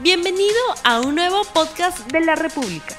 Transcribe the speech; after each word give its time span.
Bienvenido 0.00 0.54
a 0.84 1.00
un 1.00 1.16
nuevo 1.16 1.42
podcast 1.52 2.12
de 2.12 2.20
la 2.20 2.36
República. 2.36 2.96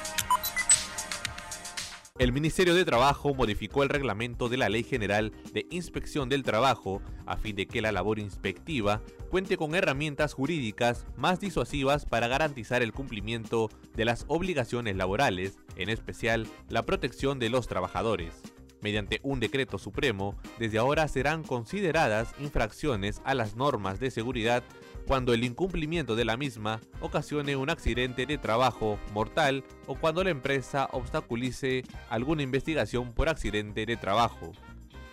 El 2.18 2.30
Ministerio 2.32 2.74
de 2.74 2.84
Trabajo 2.84 3.32
modificó 3.32 3.82
el 3.82 3.88
reglamento 3.88 4.50
de 4.50 4.58
la 4.58 4.68
Ley 4.68 4.82
General 4.82 5.32
de 5.54 5.66
Inspección 5.70 6.28
del 6.28 6.42
Trabajo 6.42 7.00
a 7.24 7.38
fin 7.38 7.56
de 7.56 7.66
que 7.66 7.80
la 7.80 7.90
labor 7.90 8.18
inspectiva 8.18 9.00
cuente 9.30 9.56
con 9.56 9.74
herramientas 9.74 10.34
jurídicas 10.34 11.06
más 11.16 11.40
disuasivas 11.40 12.04
para 12.04 12.28
garantizar 12.28 12.82
el 12.82 12.92
cumplimiento 12.92 13.70
de 13.96 14.04
las 14.04 14.26
obligaciones 14.28 14.94
laborales, 14.94 15.58
en 15.76 15.88
especial 15.88 16.46
la 16.68 16.84
protección 16.84 17.38
de 17.38 17.48
los 17.48 17.66
trabajadores. 17.66 18.34
Mediante 18.82 19.20
un 19.22 19.40
decreto 19.40 19.78
supremo, 19.78 20.36
desde 20.58 20.78
ahora 20.78 21.08
serán 21.08 21.44
consideradas 21.44 22.34
infracciones 22.38 23.20
a 23.24 23.34
las 23.34 23.56
normas 23.56 24.00
de 24.00 24.10
seguridad 24.10 24.62
cuando 25.10 25.34
el 25.34 25.42
incumplimiento 25.42 26.14
de 26.14 26.24
la 26.24 26.36
misma 26.36 26.80
ocasione 27.00 27.56
un 27.56 27.68
accidente 27.68 28.26
de 28.26 28.38
trabajo 28.38 28.96
mortal 29.12 29.64
o 29.88 29.96
cuando 29.96 30.22
la 30.22 30.30
empresa 30.30 30.88
obstaculice 30.92 31.82
alguna 32.10 32.44
investigación 32.44 33.12
por 33.12 33.28
accidente 33.28 33.86
de 33.86 33.96
trabajo. 33.96 34.52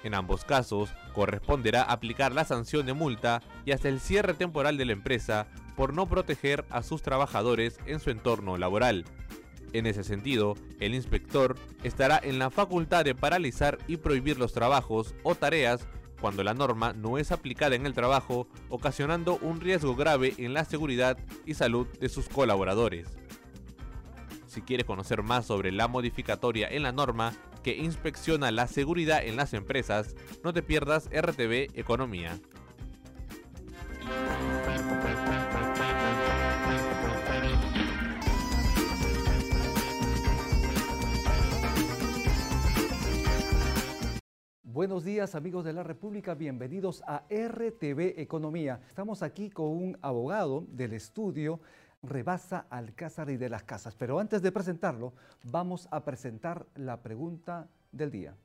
En 0.03 0.13
ambos 0.13 0.45
casos, 0.45 0.91
corresponderá 1.13 1.81
aplicar 1.81 2.31
la 2.31 2.45
sanción 2.45 2.85
de 2.85 2.93
multa 2.93 3.41
y 3.65 3.71
hasta 3.71 3.89
el 3.89 3.99
cierre 3.99 4.35
temporal 4.35 4.77
de 4.77 4.85
la 4.85 4.91
empresa 4.91 5.47
por 5.75 5.95
no 5.95 6.05
proteger 6.05 6.63
a 6.69 6.83
sus 6.83 7.01
trabajadores 7.01 7.79
en 7.87 7.99
su 7.99 8.11
entorno 8.11 8.55
laboral. 8.59 9.03
En 9.73 9.87
ese 9.87 10.03
sentido, 10.03 10.53
el 10.79 10.93
inspector 10.93 11.55
estará 11.81 12.19
en 12.23 12.37
la 12.37 12.51
facultad 12.51 13.03
de 13.03 13.15
paralizar 13.15 13.79
y 13.87 13.97
prohibir 13.97 14.37
los 14.37 14.53
trabajos 14.53 15.15
o 15.23 15.33
tareas 15.33 15.87
cuando 16.19 16.43
la 16.43 16.53
norma 16.53 16.93
no 16.93 17.17
es 17.17 17.31
aplicada 17.31 17.75
en 17.75 17.85
el 17.85 17.93
trabajo, 17.93 18.47
ocasionando 18.69 19.37
un 19.41 19.61
riesgo 19.61 19.95
grave 19.95 20.33
en 20.37 20.53
la 20.53 20.65
seguridad 20.65 21.17
y 21.45 21.53
salud 21.53 21.87
de 21.99 22.09
sus 22.09 22.29
colaboradores. 22.29 23.07
Si 24.47 24.61
quieres 24.61 24.85
conocer 24.85 25.21
más 25.21 25.45
sobre 25.45 25.71
la 25.71 25.87
modificatoria 25.87 26.67
en 26.67 26.83
la 26.83 26.91
norma 26.91 27.33
que 27.63 27.77
inspecciona 27.77 28.49
la 28.51 28.67
seguridad 28.67 29.23
en 29.23 29.35
las 29.35 29.53
empresas, 29.53 30.15
no 30.43 30.53
te 30.53 30.63
pierdas 30.63 31.09
RTV 31.11 31.77
Economía. 31.77 32.39
Buenos 44.77 45.03
días 45.03 45.33
amigos 45.33 45.65
de 45.65 45.73
la 45.73 45.81
República, 45.81 46.35
bienvenidos 46.35 47.01
a 47.07 47.23
RTV 47.31 48.13
Economía. 48.21 48.79
Estamos 48.87 49.23
aquí 49.23 49.49
con 49.49 49.69
un 49.69 49.97
abogado 50.03 50.67
del 50.69 50.93
estudio 50.93 51.59
Rebasa 52.03 52.67
Alcázar 52.69 53.31
y 53.31 53.37
de 53.37 53.49
las 53.49 53.63
Casas, 53.63 53.95
pero 53.95 54.19
antes 54.19 54.43
de 54.43 54.51
presentarlo 54.51 55.13
vamos 55.45 55.87
a 55.89 56.05
presentar 56.05 56.67
la 56.75 57.01
pregunta 57.01 57.67
del 57.91 58.11
día. 58.11 58.35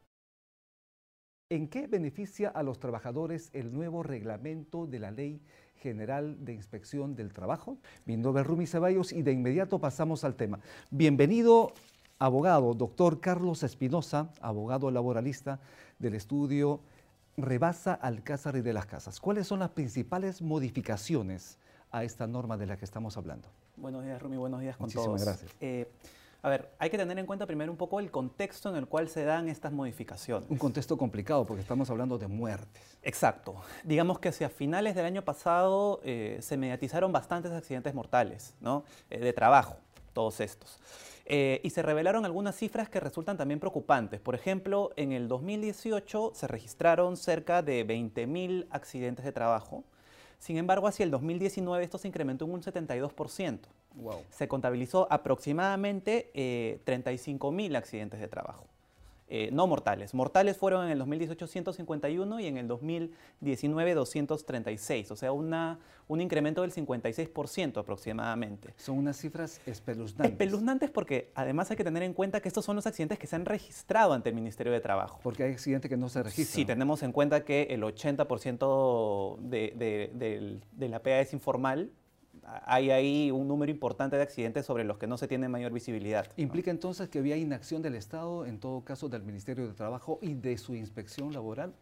¿En 1.51 1.69
qué 1.69 1.87
beneficia 1.87 2.49
a 2.49 2.63
los 2.63 2.79
trabajadores 2.79 3.51
el 3.53 3.71
nuevo 3.71 4.03
reglamento 4.03 4.87
de 4.87 5.01
la 5.01 5.11
Ley 5.11 5.43
General 5.83 6.43
de 6.43 6.55
Inspección 6.55 7.15
del 7.15 7.35
Trabajo? 7.35 7.77
Mi 8.07 8.17
nombre 8.17 8.41
es 8.41 8.47
Rumi 8.47 8.67
Ceballos 8.67 9.13
y 9.13 9.21
de 9.21 9.33
inmediato 9.33 9.79
pasamos 9.79 10.25
al 10.25 10.35
tema. 10.35 10.61
Bienvenido 10.91 11.75
abogado, 12.23 12.73
doctor 12.75 13.19
Carlos 13.19 13.65
Espinosa, 13.65 14.29
abogado 14.41 14.93
laboralista 14.93 15.59
del 15.99 16.15
estudio 16.15 16.81
Rebasa 17.37 17.95
Alcázar 17.95 18.55
y 18.55 18.61
de 18.61 18.73
las 18.73 18.87
Casas. 18.87 19.19
¿Cuáles 19.19 19.49
son 19.49 19.59
las 19.59 19.71
principales 19.71 20.41
modificaciones 20.41 21.59
a 21.91 22.05
esta 22.05 22.29
norma 22.29 22.57
de 22.57 22.67
la 22.67 22.77
que 22.77 22.85
estamos 22.85 23.17
hablando? 23.17 23.49
Buenos 23.77 24.05
días, 24.05 24.23
Rumi, 24.23 24.37
buenos 24.37 24.61
días 24.61 24.77
con 24.77 24.85
Muchísimas 24.85 25.07
todos. 25.07 25.25
gracias. 25.25 25.51
Eh, 25.61 25.91
a 26.43 26.49
ver, 26.49 26.71
hay 26.79 26.91
que 26.91 26.97
tener 26.97 27.19
en 27.19 27.27
cuenta 27.27 27.45
primero 27.45 27.73
un 27.73 27.79
poco 27.79 27.99
el 27.99 28.13
contexto 28.13 28.69
en 28.69 28.77
el 28.77 28.87
cual 28.87 29.09
se 29.09 29.25
dan 29.25 29.49
estas 29.49 29.73
modificaciones. 29.73 30.49
Un 30.49 30.59
contexto 30.59 30.97
complicado 30.97 31.45
porque 31.45 31.63
estamos 31.63 31.91
hablando 31.91 32.19
de 32.19 32.29
muertes. 32.29 32.99
Exacto. 33.03 33.57
Digamos 33.83 34.21
que 34.21 34.29
hacia 34.29 34.49
finales 34.49 34.95
del 34.95 35.07
año 35.07 35.25
pasado 35.25 36.01
eh, 36.05 36.39
se 36.41 36.57
mediatizaron 36.57 37.11
bastantes 37.11 37.51
accidentes 37.51 37.95
mortales, 37.95 38.55
¿no? 38.61 38.85
Eh, 39.11 39.19
de 39.19 39.33
trabajo, 39.33 39.79
todos 40.13 40.39
estos. 40.39 40.79
Eh, 41.25 41.61
y 41.63 41.71
se 41.71 41.83
revelaron 41.83 42.25
algunas 42.25 42.57
cifras 42.57 42.89
que 42.89 43.01
resultan 43.01 43.37
también 43.37 43.61
preocupantes. 43.61 44.21
Por 44.21 44.35
ejemplo, 44.35 44.91
en 44.97 45.13
el 45.13 45.29
2018 45.29 46.33
se 46.35 46.47
registraron 46.49 47.17
cerca 47.17 47.63
de 47.63 47.87
20.000 47.87 48.67
accidentes 48.71 49.25
de 49.25 49.33
trabajo. 49.33 49.85
Sin 50.39 50.57
embargo, 50.57 50.89
hacia 50.89 51.05
el 51.05 51.13
2019 51.13 51.85
esto 51.85 51.99
se 51.99 52.09
incrementó 52.09 52.47
en 52.47 52.53
un 52.53 52.63
72%. 52.63 53.61
Wow. 53.95 54.23
Se 54.31 54.49
contabilizó 54.49 55.07
aproximadamente 55.11 56.31
eh, 56.35 56.81
35.000 56.85 57.77
accidentes 57.77 58.19
de 58.19 58.27
trabajo. 58.27 58.67
Eh, 59.35 59.49
no 59.51 59.67
mortales. 59.67 60.13
Mortales 60.13 60.59
fueron 60.59 60.85
en 60.85 60.91
el 60.91 60.99
2018 60.99 61.47
151 61.47 62.41
y 62.41 62.47
en 62.49 62.59
el 62.59 62.69
2019 62.69 63.95
236, 63.95 65.11
o 65.11 65.17
sea, 65.17 65.33
una, 65.33 65.79
un 66.07 66.21
incremento 66.21 66.61
del 66.61 66.71
56% 66.71 67.79
aproximadamente. 67.79 68.75
Son 68.77 68.99
unas 68.99 69.17
cifras 69.17 69.63
espeluznantes. 69.65 70.33
Espeluznantes 70.33 70.91
porque 70.91 71.33
además 71.35 71.71
hay 71.71 71.79
que 71.79 71.85
tener 71.85 72.03
en 72.03 72.13
cuenta 72.13 72.43
que 72.43 72.49
estos 72.49 72.67
son 72.67 72.77
los 72.77 72.87
accidentes 72.87 73.19
que 73.19 73.27
se 73.27 73.35
han 73.35 73.47
registrado 73.47 74.13
ante 74.13 74.29
el 74.29 74.35
Ministerio 74.35 74.71
de 74.71 74.81
Trabajo. 74.81 75.19
Porque 75.23 75.45
hay 75.45 75.53
accidentes 75.53 75.89
que 75.89 75.97
no 75.97 76.11
se 76.11 76.23
registran. 76.23 76.55
Sí, 76.55 76.67
tenemos 76.67 77.03
en 77.03 77.13
cuenta 77.13 77.43
que 77.43 77.69
el 77.71 77.85
80% 77.85 79.39
de, 79.39 79.73
de, 79.75 80.11
de, 80.13 80.61
de 80.73 80.89
la 80.91 81.03
PA 81.03 81.21
es 81.21 81.33
informal, 81.33 81.91
hay 82.45 82.91
ahí 82.91 83.31
un 83.31 83.49
número 83.49 83.71
importante 83.71 84.17
de 84.17 84.23
accidentes 84.23 84.67
sobre 84.67 84.85
los 84.85 84.99
que 84.99 85.07
no 85.07 85.17
se 85.17 85.29
tiene 85.29 85.49
mayor 85.49 85.73
visibilidad. 85.73 86.27
¿Implica 86.37 86.71
entonces 86.71 87.09
que 87.09 87.19
había 87.19 87.37
inacción 87.37 87.83
del 87.83 87.95
Estado, 87.95 88.47
en 88.47 88.59
todo 88.59 88.85
caso 88.85 89.09
del 89.09 89.23
Ministerio 89.23 89.67
de 89.67 89.75
Trabajo 89.75 90.19
y 90.23 90.35
de 90.35 90.59
su 90.59 90.75
inspección 90.75 91.33
laboral? 91.33 91.75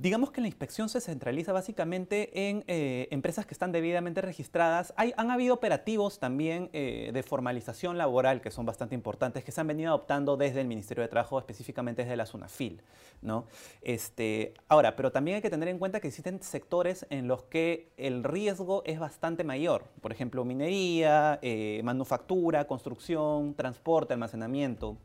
Digamos 0.00 0.30
que 0.30 0.40
la 0.40 0.46
inspección 0.46 0.88
se 0.88 1.00
centraliza 1.00 1.52
básicamente 1.52 2.48
en 2.48 2.62
eh, 2.68 3.08
empresas 3.10 3.46
que 3.46 3.52
están 3.52 3.72
debidamente 3.72 4.20
registradas. 4.20 4.94
Hay, 4.96 5.12
han 5.16 5.32
habido 5.32 5.54
operativos 5.54 6.20
también 6.20 6.70
eh, 6.72 7.10
de 7.12 7.22
formalización 7.24 7.98
laboral 7.98 8.40
que 8.40 8.52
son 8.52 8.64
bastante 8.64 8.94
importantes, 8.94 9.42
que 9.42 9.50
se 9.50 9.60
han 9.60 9.66
venido 9.66 9.88
adoptando 9.88 10.36
desde 10.36 10.60
el 10.60 10.68
Ministerio 10.68 11.02
de 11.02 11.08
Trabajo, 11.08 11.36
específicamente 11.40 12.02
desde 12.02 12.16
la 12.16 12.26
SUNAFIL. 12.26 12.80
¿no? 13.22 13.46
Este, 13.82 14.54
ahora, 14.68 14.94
pero 14.94 15.10
también 15.10 15.34
hay 15.34 15.42
que 15.42 15.50
tener 15.50 15.66
en 15.66 15.80
cuenta 15.80 15.98
que 15.98 16.06
existen 16.06 16.40
sectores 16.40 17.04
en 17.10 17.26
los 17.26 17.42
que 17.42 17.90
el 17.96 18.22
riesgo 18.22 18.84
es 18.86 19.00
bastante 19.00 19.42
mayor. 19.42 19.86
Por 20.00 20.12
ejemplo, 20.12 20.44
minería, 20.44 21.40
eh, 21.42 21.80
manufactura, 21.82 22.68
construcción, 22.68 23.52
transporte, 23.54 24.12
almacenamiento. 24.12 24.96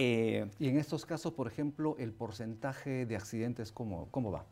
Eh, 0.00 0.48
y 0.60 0.68
en 0.68 0.78
estos 0.78 1.04
casos, 1.04 1.32
por 1.32 1.48
ejemplo, 1.48 1.96
el 1.98 2.12
porcentaje 2.12 3.04
de 3.04 3.16
accidentes, 3.16 3.72
¿cómo, 3.72 4.06
cómo 4.12 4.30
va? 4.30 4.44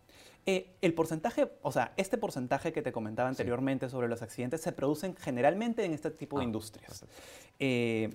Eh, 0.45 0.75
el 0.81 0.93
porcentaje, 0.93 1.49
o 1.63 1.71
sea, 1.71 1.93
este 1.97 2.19
porcentaje 2.19 2.73
que 2.73 2.83
te 2.83 2.91
comentaba 2.91 3.29
anteriormente 3.29 3.87
sí. 3.87 3.93
sobre 3.93 4.09
los 4.09 4.23
accidentes 4.23 4.61
se 4.61 4.73
producen 4.73 5.15
generalmente 5.15 5.85
en 5.85 5.93
este 5.93 6.11
tipo 6.11 6.37
ah, 6.37 6.41
de 6.41 6.47
industrias. 6.47 7.05
Eh, 7.61 8.13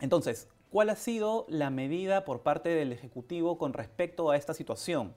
entonces, 0.00 0.48
¿cuál 0.70 0.88
ha 0.88 0.96
sido 0.96 1.44
la 1.50 1.68
medida 1.68 2.24
por 2.24 2.40
parte 2.40 2.70
del 2.70 2.92
Ejecutivo 2.92 3.58
con 3.58 3.74
respecto 3.74 4.30
a 4.30 4.36
esta 4.38 4.54
situación? 4.54 5.12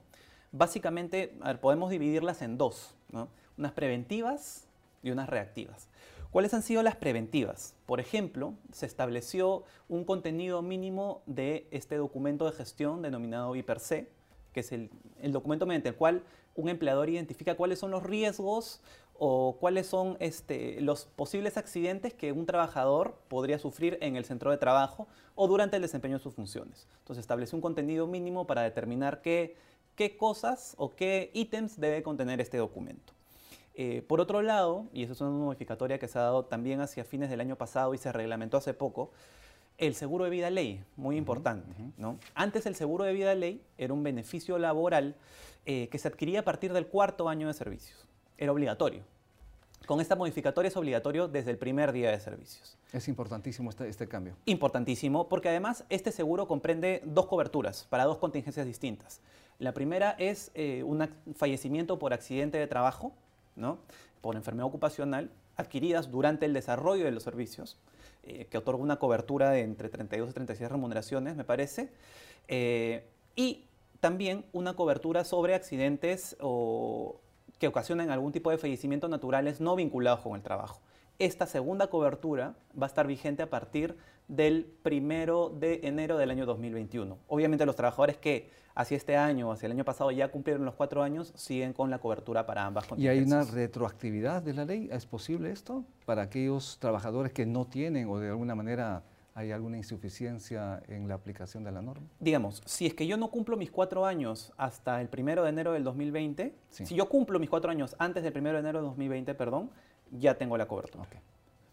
Básicamente, 0.50 1.34
ver, 1.42 1.60
podemos 1.60 1.88
dividirlas 1.88 2.42
en 2.42 2.58
dos, 2.58 2.94
¿no? 3.10 3.28
unas 3.56 3.72
preventivas 3.72 4.66
y 5.02 5.12
unas 5.12 5.30
reactivas. 5.30 5.88
¿Cuáles 6.32 6.54
han 6.54 6.62
sido 6.62 6.82
las 6.82 6.96
preventivas? 6.96 7.74
Por 7.84 8.00
ejemplo, 8.00 8.54
se 8.72 8.86
estableció 8.86 9.64
un 9.90 10.06
contenido 10.06 10.62
mínimo 10.62 11.22
de 11.26 11.68
este 11.70 11.96
documento 11.96 12.46
de 12.46 12.52
gestión 12.52 13.02
denominado 13.02 13.54
IPRC, 13.54 14.08
que 14.54 14.60
es 14.60 14.72
el, 14.72 14.90
el, 15.20 15.32
documento 15.32 15.66
mediante 15.66 15.90
el 15.90 15.94
cual 15.94 16.22
un 16.54 16.70
empleador 16.70 17.10
identifica 17.10 17.54
cuáles 17.54 17.80
son 17.80 17.90
los 17.90 18.02
riesgos 18.02 18.80
o 19.18 19.58
cuáles 19.60 19.86
son 19.86 20.16
este, 20.20 20.80
los 20.80 21.04
posibles 21.04 21.58
accidentes 21.58 22.14
que 22.14 22.32
un 22.32 22.46
trabajador 22.46 23.18
podría 23.28 23.58
sufrir 23.58 23.98
en 24.00 24.16
el 24.16 24.24
centro 24.24 24.50
de 24.50 24.56
trabajo 24.56 25.08
o 25.34 25.46
durante 25.48 25.76
el 25.76 25.82
desempeño 25.82 26.16
de 26.16 26.22
sus 26.22 26.34
funciones. 26.34 26.88
Entonces 27.00 27.20
estableció 27.20 27.56
un 27.56 27.62
contenido 27.62 28.06
mínimo 28.06 28.46
para 28.46 28.62
determinar 28.62 29.20
qué, 29.20 29.54
qué 29.96 30.16
cosas 30.16 30.76
o 30.78 30.96
qué 30.96 31.30
ítems 31.34 31.78
debe 31.78 32.02
contener 32.02 32.40
este 32.40 32.56
documento. 32.56 33.12
Eh, 33.74 34.02
por 34.06 34.20
otro 34.20 34.42
lado, 34.42 34.86
y 34.92 35.02
eso 35.02 35.12
es 35.14 35.20
una 35.20 35.30
modificatoria 35.30 35.98
que 35.98 36.08
se 36.08 36.18
ha 36.18 36.22
dado 36.22 36.44
también 36.44 36.80
hacia 36.80 37.04
fines 37.04 37.30
del 37.30 37.40
año 37.40 37.56
pasado 37.56 37.94
y 37.94 37.98
se 37.98 38.12
reglamentó 38.12 38.56
hace 38.58 38.74
poco, 38.74 39.10
el 39.78 39.94
seguro 39.94 40.24
de 40.24 40.30
vida 40.30 40.50
ley, 40.50 40.84
muy 40.96 41.16
importante. 41.16 41.68
Uh 41.78 41.84
-huh. 41.84 41.92
¿no? 41.96 42.18
Antes 42.34 42.66
el 42.66 42.74
seguro 42.74 43.04
de 43.04 43.12
vida 43.12 43.34
ley 43.34 43.62
era 43.78 43.92
un 43.92 44.02
beneficio 44.02 44.58
laboral 44.58 45.14
eh, 45.64 45.88
que 45.90 45.98
se 45.98 46.08
adquiría 46.08 46.40
a 46.40 46.44
partir 46.44 46.72
del 46.72 46.86
cuarto 46.86 47.28
año 47.28 47.48
de 47.48 47.54
servicios. 47.54 48.06
Era 48.36 48.52
obligatorio. 48.52 49.02
Con 49.86 50.00
esta 50.00 50.14
modificatoria 50.14 50.68
es 50.68 50.76
obligatorio 50.76 51.28
desde 51.28 51.50
el 51.50 51.58
primer 51.58 51.92
día 51.92 52.10
de 52.10 52.20
servicios. 52.20 52.76
Es 52.92 53.08
importantísimo 53.08 53.70
este, 53.70 53.88
este, 53.88 54.06
cambio. 54.06 54.36
Importantísimo, 54.44 55.28
porque 55.28 55.48
además 55.48 55.84
este 55.88 56.12
seguro 56.12 56.46
comprende 56.46 57.02
dos 57.04 57.26
coberturas 57.26 57.86
para 57.90 58.04
dos 58.04 58.18
contingencias 58.18 58.66
distintas. 58.66 59.20
La 59.58 59.72
primera 59.72 60.12
es 60.18 60.50
eh, 60.54 60.82
un 60.84 61.08
fallecimiento 61.34 61.98
por 61.98 62.12
accidente 62.12 62.58
de 62.58 62.66
trabajo, 62.66 63.12
por 64.20 64.36
enfermedad 64.36 64.66
ocupacional, 64.66 65.30
adquiridas 65.56 66.10
durante 66.10 66.46
el 66.46 66.52
desarrollo 66.52 67.04
de 67.04 67.10
los 67.10 67.22
servicios, 67.22 67.78
eh, 68.22 68.46
que 68.50 68.58
otorga 68.58 68.82
una 68.82 68.98
cobertura 68.98 69.50
de 69.50 69.62
entre 69.62 69.88
32 69.88 70.30
y 70.30 70.32
36 70.32 70.70
remuneraciones, 70.70 71.36
me 71.36 71.44
parece, 71.44 71.90
eh, 72.48 73.04
y 73.36 73.64
también 74.00 74.44
una 74.52 74.74
cobertura 74.74 75.24
sobre 75.24 75.54
accidentes 75.54 76.36
o 76.40 77.20
que 77.58 77.68
ocasionan 77.68 78.10
algún 78.10 78.32
tipo 78.32 78.50
de 78.50 78.58
fallecimientos 78.58 79.08
naturales 79.08 79.60
no 79.60 79.76
vinculados 79.76 80.20
con 80.20 80.34
el 80.34 80.42
trabajo. 80.42 80.80
Esta 81.22 81.46
segunda 81.46 81.86
cobertura 81.86 82.56
va 82.76 82.86
a 82.86 82.88
estar 82.88 83.06
vigente 83.06 83.44
a 83.44 83.48
partir 83.48 83.96
del 84.26 84.64
primero 84.82 85.50
de 85.50 85.78
enero 85.84 86.18
del 86.18 86.32
año 86.32 86.46
2021. 86.46 87.16
Obviamente 87.28 87.64
los 87.64 87.76
trabajadores 87.76 88.16
que 88.16 88.50
hacia 88.74 88.96
este 88.96 89.16
año 89.16 89.48
o 89.48 89.52
hacia 89.52 89.66
el 89.66 89.72
año 89.72 89.84
pasado 89.84 90.10
ya 90.10 90.32
cumplieron 90.32 90.64
los 90.64 90.74
cuatro 90.74 91.00
años 91.00 91.32
siguen 91.36 91.74
con 91.74 91.90
la 91.90 92.00
cobertura 92.00 92.44
para 92.44 92.66
ambas 92.66 92.88
¿Y 92.96 93.06
hay 93.06 93.20
una 93.20 93.44
retroactividad 93.44 94.42
de 94.42 94.52
la 94.52 94.64
ley? 94.64 94.88
¿Es 94.90 95.06
posible 95.06 95.52
esto 95.52 95.84
para 96.06 96.22
aquellos 96.22 96.78
trabajadores 96.80 97.32
que 97.32 97.46
no 97.46 97.66
tienen 97.68 98.08
o 98.08 98.18
de 98.18 98.30
alguna 98.30 98.56
manera 98.56 99.04
hay 99.34 99.52
alguna 99.52 99.76
insuficiencia 99.76 100.82
en 100.88 101.06
la 101.06 101.14
aplicación 101.14 101.62
de 101.62 101.70
la 101.70 101.82
norma? 101.82 102.04
Digamos, 102.18 102.62
si 102.66 102.86
es 102.86 102.94
que 102.94 103.06
yo 103.06 103.16
no 103.16 103.30
cumplo 103.30 103.56
mis 103.56 103.70
cuatro 103.70 104.06
años 104.06 104.52
hasta 104.56 105.00
el 105.00 105.08
primero 105.08 105.44
de 105.44 105.50
enero 105.50 105.72
del 105.72 105.84
2020, 105.84 106.52
si 106.68 106.96
yo 106.96 107.08
cumplo 107.08 107.38
mis 107.38 107.48
cuatro 107.48 107.70
años 107.70 107.94
antes 108.00 108.24
del 108.24 108.32
primero 108.32 108.56
de 108.56 108.60
enero 108.62 108.80
del 108.80 108.88
2020, 108.88 109.34
perdón, 109.34 109.70
ya 110.12 110.36
tengo 110.36 110.56
la 110.56 110.66
cobertura. 110.66 111.08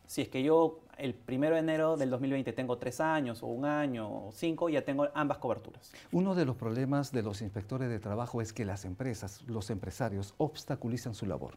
Si 0.08 0.22
es 0.22 0.30
que 0.30 0.42
yo 0.42 0.80
el 0.98 1.14
primero 1.14 1.56
de 1.56 1.62
enero 1.62 1.98
del 1.98 2.10
2020 2.10 2.52
tengo 2.54 2.78
tres 2.78 3.00
años 3.00 3.44
o 3.44 3.48
un 3.48 3.66
año 3.66 4.28
o 4.28 4.32
cinco, 4.32 4.70
ya 4.70 4.84
tengo 4.84 5.08
ambas 5.14 5.38
coberturas. 5.38 5.92
Uno 6.12 6.36
de 6.36 6.46
los 6.46 6.56
problemas 6.56 7.12
de 7.12 7.24
los 7.24 7.42
inspectores 7.42 7.90
de 7.90 8.00
trabajo 8.00 8.42
es 8.42 8.52
que 8.52 8.66
las 8.66 8.86
empresas, 8.86 9.44
los 9.44 9.70
empresarios, 9.70 10.34
obstaculizan 10.38 11.14
su 11.14 11.26
labor. 11.26 11.56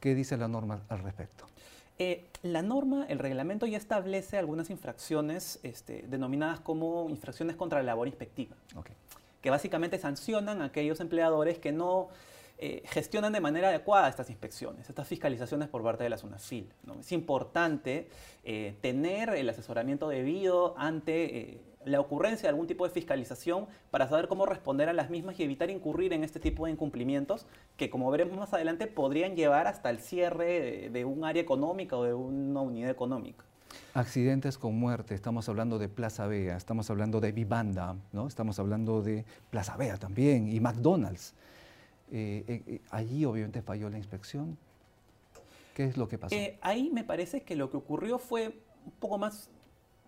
¿Qué 0.00 0.14
dice 0.14 0.36
la 0.36 0.48
norma 0.48 0.82
al 0.88 1.00
respecto? 1.00 1.46
Eh, 1.98 2.26
la 2.42 2.62
norma, 2.62 3.06
el 3.08 3.18
reglamento 3.18 3.66
ya 3.66 3.78
establece 3.78 4.36
algunas 4.36 4.68
infracciones 4.70 5.60
este, 5.62 6.04
denominadas 6.08 6.60
como 6.60 7.08
infracciones 7.08 7.54
contra 7.56 7.80
la 7.80 7.86
labor 7.86 8.08
inspectiva, 8.08 8.56
que 9.40 9.50
básicamente 9.50 9.98
sancionan 9.98 10.60
a 10.60 10.66
aquellos 10.66 11.00
empleadores 11.00 11.58
que 11.58 11.70
no 11.70 12.08
eh, 12.56 12.82
gestionan 12.86 13.32
de 13.32 13.40
manera 13.40 13.68
adecuada 13.68 14.08
estas 14.08 14.30
inspecciones, 14.30 14.88
estas 14.88 15.08
fiscalizaciones 15.08 15.68
por 15.68 15.82
parte 15.82 16.04
de 16.04 16.10
la 16.10 16.18
SUNAFIL. 16.18 16.72
¿no? 16.84 17.00
Es 17.00 17.10
importante 17.10 18.08
eh, 18.44 18.76
tener 18.80 19.30
el 19.30 19.48
asesoramiento 19.48 20.08
debido 20.08 20.74
ante 20.78 21.38
eh, 21.38 21.60
la 21.84 21.98
ocurrencia 21.98 22.42
de 22.42 22.50
algún 22.50 22.68
tipo 22.68 22.84
de 22.84 22.90
fiscalización 22.90 23.66
para 23.90 24.08
saber 24.08 24.28
cómo 24.28 24.46
responder 24.46 24.88
a 24.88 24.92
las 24.92 25.10
mismas 25.10 25.38
y 25.40 25.42
evitar 25.42 25.68
incurrir 25.68 26.12
en 26.12 26.22
este 26.22 26.38
tipo 26.38 26.66
de 26.66 26.72
incumplimientos 26.72 27.44
que, 27.76 27.90
como 27.90 28.08
veremos 28.12 28.38
más 28.38 28.54
adelante, 28.54 28.86
podrían 28.86 29.34
llevar 29.34 29.66
hasta 29.66 29.90
el 29.90 29.98
cierre 29.98 30.90
de, 30.90 31.04
un 31.04 31.24
área 31.24 31.42
económica 31.42 31.96
o 31.96 32.04
de 32.04 32.14
una 32.14 32.60
unidad 32.60 32.88
económica. 32.88 33.44
Accidentes 33.94 34.58
con 34.58 34.78
muerte, 34.78 35.16
estamos 35.16 35.48
hablando 35.48 35.78
de 35.78 35.88
Plaza 35.88 36.28
Vea, 36.28 36.56
estamos 36.56 36.88
hablando 36.88 37.20
de 37.20 37.32
Vivanda, 37.32 37.96
¿no? 38.12 38.28
estamos 38.28 38.60
hablando 38.60 39.02
de 39.02 39.24
Plaza 39.50 39.76
Vea 39.76 39.96
también 39.96 40.48
y 40.48 40.60
McDonald's. 40.60 41.34
Eh, 42.12 42.44
eh, 42.46 42.62
eh, 42.66 42.80
allí 42.90 43.24
obviamente 43.24 43.62
falló 43.62 43.88
la 43.90 43.98
inspección. 43.98 44.56
¿Qué 45.74 45.84
es 45.84 45.96
lo 45.96 46.08
que 46.08 46.18
pasó? 46.18 46.36
ahí 46.60 46.90
me 46.92 47.02
parece 47.02 47.42
que 47.42 47.56
lo 47.56 47.70
que 47.70 47.76
ocurrió 47.76 48.18
fue 48.18 48.48
un 48.86 48.92
poco 49.00 49.18
más 49.18 49.50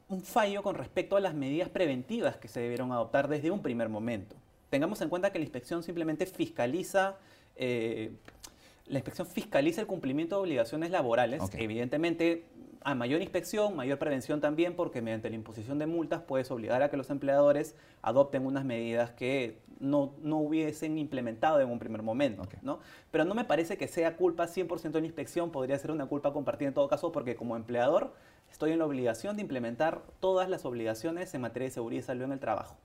un 0.08 0.22
fallo 0.22 0.62
con 0.62 0.76
respecto 0.76 1.16
a 1.16 1.20
las 1.20 1.34
medidas 1.34 1.68
preventivas 1.68 2.36
que 2.36 2.46
se 2.46 2.60
debieron 2.60 2.92
adoptar 2.92 3.26
desde 3.26 3.50
un 3.50 3.60
primer 3.60 3.88
momento. 3.88 4.36
Tengamos 4.70 5.00
en 5.00 5.08
cuenta 5.08 5.32
que 5.32 5.40
la 5.40 5.44
inspección 5.44 5.82
simplemente 5.82 6.26
fiscaliza, 6.26 7.16
la 7.56 8.98
inspección 8.98 9.26
fiscaliza 9.26 9.80
el 9.80 9.88
cumplimiento 9.88 10.36
de 10.36 10.42
obligaciones 10.42 10.92
laborales. 10.92 11.42
Evidentemente, 11.54 12.44
a 12.86 12.94
mayor 12.94 13.20
inspección, 13.20 13.74
mayor 13.74 13.98
prevención 13.98 14.40
también, 14.40 14.76
porque 14.76 15.02
mediante 15.02 15.28
la 15.28 15.34
imposición 15.34 15.80
de 15.80 15.86
multas 15.86 16.22
puedes 16.22 16.52
obligar 16.52 16.82
a 16.84 16.88
que 16.88 16.96
los 16.96 17.10
empleadores 17.10 17.74
adopten 18.00 18.46
unas 18.46 18.64
medidas 18.64 19.10
que 19.10 19.58
no, 19.80 20.14
hubiesen 20.22 20.98
implementado 20.98 21.60
en 21.60 21.70
un 21.70 21.78
primer 21.78 22.02
momento. 22.02 22.42
¿no? 22.62 22.80
Pero 23.10 23.24
no 23.24 23.34
me 23.34 23.44
parece 23.44 23.76
que 23.76 23.88
sea 23.88 24.16
culpa 24.16 24.46
100% 24.46 24.90
de 24.90 25.00
la 25.00 25.06
inspección, 25.06 25.50
podría 25.50 25.78
ser 25.78 25.90
una 25.90 26.06
culpa 26.06 26.32
compartida 26.32 26.68
en 26.68 26.74
todo 26.74 26.88
caso, 26.88 27.12
porque 27.12 27.36
como 27.36 27.56
empleador 27.56 28.14
estoy 28.50 28.72
en 28.72 28.78
la 28.78 28.86
obligación 28.86 29.36
de 29.36 29.42
implementar 29.42 30.02
todas 30.20 30.48
las 30.48 30.64
obligaciones 30.64 31.34
en 31.34 31.40
materia 31.40 31.66
de 31.66 31.72
seguridad 31.72 32.00
y 32.00 32.06
salud 32.06 32.24
en 32.24 32.32
el 32.32 32.40
trabajo. 32.40 32.76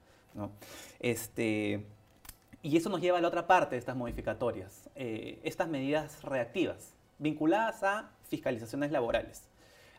Este, 0.99 1.85
y 2.61 2.77
eso 2.77 2.89
nos 2.89 3.01
lleva 3.01 3.17
a 3.17 3.21
la 3.21 3.27
otra 3.27 3.47
parte 3.47 3.75
de 3.75 3.79
estas 3.79 3.95
modificatorias, 3.95 4.89
eh, 4.95 5.39
estas 5.43 5.67
medidas 5.67 6.23
reactivas, 6.23 6.95
vinculadas 7.19 7.83
a 7.83 8.11
fiscalizaciones 8.29 8.91
laborales. 8.91 9.49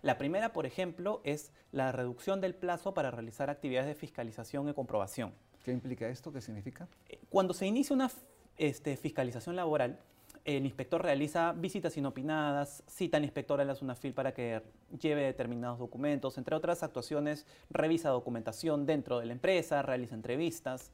La 0.03 0.19
primera, 0.19 0.53
por 0.53 0.67
ejemplo, 0.67 1.21
es 1.23 1.53
la 1.71 1.93
reducción 1.93 2.41
del 2.41 2.55
plazo 2.55 2.93
para 2.93 3.11
realizar 3.11 3.51
actividades 3.51 3.87
de 3.87 3.95
fiscalización 3.95 4.69
y 4.69 4.75
comprobación. 4.75 5.33
¿Qué 5.63 5.71
implica 5.71 6.09
esto? 6.09 6.33
¿Qué 6.33 6.41
significa? 6.41 6.89
Eh, 7.09 7.21
cuando 7.29 7.55
se 7.55 7.67
inicia 7.67 7.95
una 7.95 8.11
este, 8.57 8.97
fiscalización 8.97 9.57
laboral, 9.57 9.99
el 10.45 10.65
inspector 10.65 11.01
realiza 11.01 11.53
visitas 11.53 11.97
inopinadas, 11.97 12.83
cita 12.89 13.17
al 13.17 13.23
inspector 13.23 13.61
a 13.61 13.65
la 13.65 13.77
SUNAFIL 13.77 14.13
para 14.13 14.35
que 14.35 14.61
lleve 15.01 15.23
determinados 15.23 15.79
documentos, 15.79 16.37
entre 16.37 16.57
otras 16.57 16.83
actuaciones, 16.83 17.47
revisa 17.71 18.09
documentación 18.09 18.85
dentro 18.85 19.21
de 19.21 19.27
la 19.27 19.33
empresa, 19.35 19.83
realiza 19.83 20.17
entrevistas. 20.17 20.91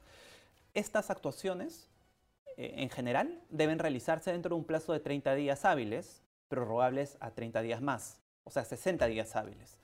Estas 0.75 1.09
actuaciones, 1.09 1.89
eh, 2.57 2.75
en 2.77 2.91
general, 2.91 3.41
deben 3.49 3.79
realizarse 3.79 4.31
dentro 4.31 4.55
de 4.55 4.59
un 4.59 4.65
plazo 4.65 4.93
de 4.93 4.99
30 4.99 5.33
días 5.33 5.65
hábiles, 5.65 6.21
prorrogables 6.47 7.17
a 7.19 7.31
30 7.31 7.61
días 7.63 7.81
más, 7.81 8.19
o 8.43 8.51
sea, 8.51 8.65
60 8.65 9.07
días 9.07 9.35
hábiles. 9.35 9.78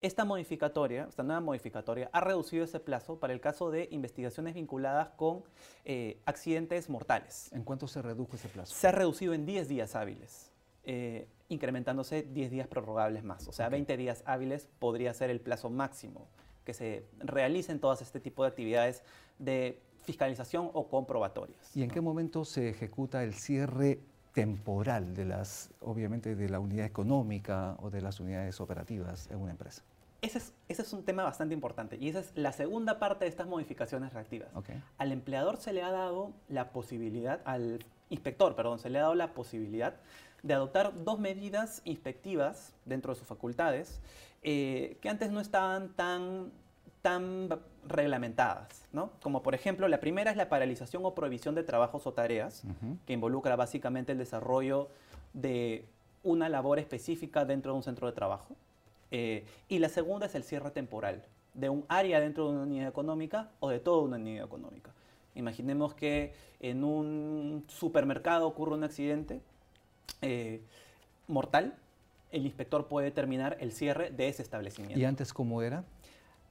Esta 0.00 0.24
modificatoria, 0.24 1.06
esta 1.08 1.24
nueva 1.24 1.40
modificatoria, 1.40 2.08
ha 2.12 2.20
reducido 2.20 2.62
ese 2.62 2.78
plazo 2.78 3.18
para 3.18 3.32
el 3.32 3.40
caso 3.40 3.72
de 3.72 3.88
investigaciones 3.90 4.54
vinculadas 4.54 5.08
con 5.16 5.42
eh, 5.84 6.20
accidentes 6.24 6.88
mortales. 6.88 7.50
¿En 7.52 7.64
cuánto 7.64 7.88
se 7.88 8.00
redujo 8.00 8.36
ese 8.36 8.48
plazo? 8.48 8.72
Se 8.72 8.86
ha 8.86 8.92
reducido 8.92 9.34
en 9.34 9.44
10 9.44 9.66
días 9.66 9.96
hábiles, 9.96 10.52
eh, 10.84 11.26
incrementándose 11.48 12.22
10 12.22 12.52
días 12.52 12.68
prorrogables 12.68 13.24
más. 13.24 13.48
O 13.48 13.52
sea, 13.52 13.68
20 13.70 13.96
días 13.96 14.22
hábiles 14.24 14.68
podría 14.78 15.12
ser 15.14 15.30
el 15.30 15.40
plazo 15.40 15.68
máximo 15.68 16.28
que 16.64 16.74
se 16.74 17.04
realicen 17.18 17.80
todas 17.80 18.00
este 18.00 18.20
tipo 18.20 18.44
de 18.44 18.50
actividades 18.50 19.02
de 19.40 19.82
fiscalización 20.04 20.70
o 20.74 20.88
comprobatorias. 20.88 21.76
¿Y 21.76 21.82
en 21.82 21.90
qué 21.90 22.00
momento 22.00 22.44
se 22.44 22.68
ejecuta 22.68 23.24
el 23.24 23.34
cierre 23.34 23.98
temporal 24.32 25.14
de 25.14 25.24
las, 25.24 25.70
obviamente, 25.80 26.36
de 26.36 26.48
la 26.48 26.60
unidad 26.60 26.86
económica 26.86 27.76
o 27.80 27.90
de 27.90 28.00
las 28.00 28.20
unidades 28.20 28.60
operativas 28.60 29.28
en 29.30 29.38
una 29.38 29.52
empresa. 29.52 29.82
Ese 30.20 30.38
es, 30.38 30.52
ese 30.68 30.82
es 30.82 30.92
un 30.92 31.04
tema 31.04 31.22
bastante 31.22 31.54
importante 31.54 31.96
y 31.96 32.08
esa 32.08 32.20
es 32.20 32.32
la 32.34 32.52
segunda 32.52 32.98
parte 32.98 33.24
de 33.24 33.28
estas 33.28 33.46
modificaciones 33.46 34.12
reactivas. 34.12 34.48
Al 34.98 35.12
empleador 35.12 35.58
se 35.58 35.72
le 35.72 35.82
ha 35.82 35.92
dado 35.92 36.32
la 36.48 36.70
posibilidad, 36.70 37.40
al 37.44 37.84
inspector, 38.10 38.56
perdón, 38.56 38.80
se 38.80 38.90
le 38.90 38.98
ha 38.98 39.02
dado 39.02 39.14
la 39.14 39.32
posibilidad 39.32 39.94
de 40.42 40.54
adoptar 40.54 41.04
dos 41.04 41.20
medidas 41.20 41.82
inspectivas 41.84 42.72
dentro 42.84 43.12
de 43.12 43.18
sus 43.18 43.28
facultades 43.28 44.00
eh, 44.42 44.98
que 45.00 45.08
antes 45.08 45.30
no 45.30 45.40
estaban 45.40 45.88
tan 45.94 46.52
tan 47.02 47.48
reglamentadas, 47.86 48.84
¿no? 48.92 49.10
Como 49.22 49.42
por 49.42 49.54
ejemplo, 49.54 49.88
la 49.88 50.00
primera 50.00 50.30
es 50.30 50.36
la 50.36 50.48
paralización 50.48 51.04
o 51.04 51.14
prohibición 51.14 51.54
de 51.54 51.62
trabajos 51.62 52.06
o 52.06 52.12
tareas, 52.12 52.62
que 53.06 53.12
involucra 53.12 53.56
básicamente 53.56 54.12
el 54.12 54.18
desarrollo 54.18 54.88
de 55.32 55.84
una 56.22 56.48
labor 56.48 56.78
específica 56.78 57.44
dentro 57.44 57.72
de 57.72 57.76
un 57.78 57.82
centro 57.82 58.06
de 58.06 58.12
trabajo. 58.12 58.56
Eh, 59.10 59.46
y 59.68 59.78
la 59.78 59.88
segunda 59.88 60.26
es 60.26 60.34
el 60.34 60.44
cierre 60.44 60.70
temporal 60.70 61.24
de 61.54 61.70
un 61.70 61.84
área 61.88 62.20
dentro 62.20 62.46
de 62.46 62.52
una 62.52 62.62
unidad 62.62 62.88
económica 62.88 63.48
o 63.60 63.70
de 63.70 63.80
toda 63.80 64.02
una 64.02 64.16
unidad 64.16 64.44
económica. 64.44 64.90
Imaginemos 65.34 65.94
que 65.94 66.34
en 66.60 66.84
un 66.84 67.64
supermercado 67.68 68.46
ocurre 68.46 68.74
un 68.74 68.84
accidente 68.84 69.40
eh, 70.20 70.60
mortal, 71.26 71.74
el 72.30 72.44
inspector 72.44 72.86
puede 72.86 73.06
determinar 73.06 73.56
el 73.60 73.72
cierre 73.72 74.10
de 74.10 74.28
ese 74.28 74.42
establecimiento. 74.42 74.98
¿Y 74.98 75.04
antes 75.04 75.32
cómo 75.32 75.62
era? 75.62 75.84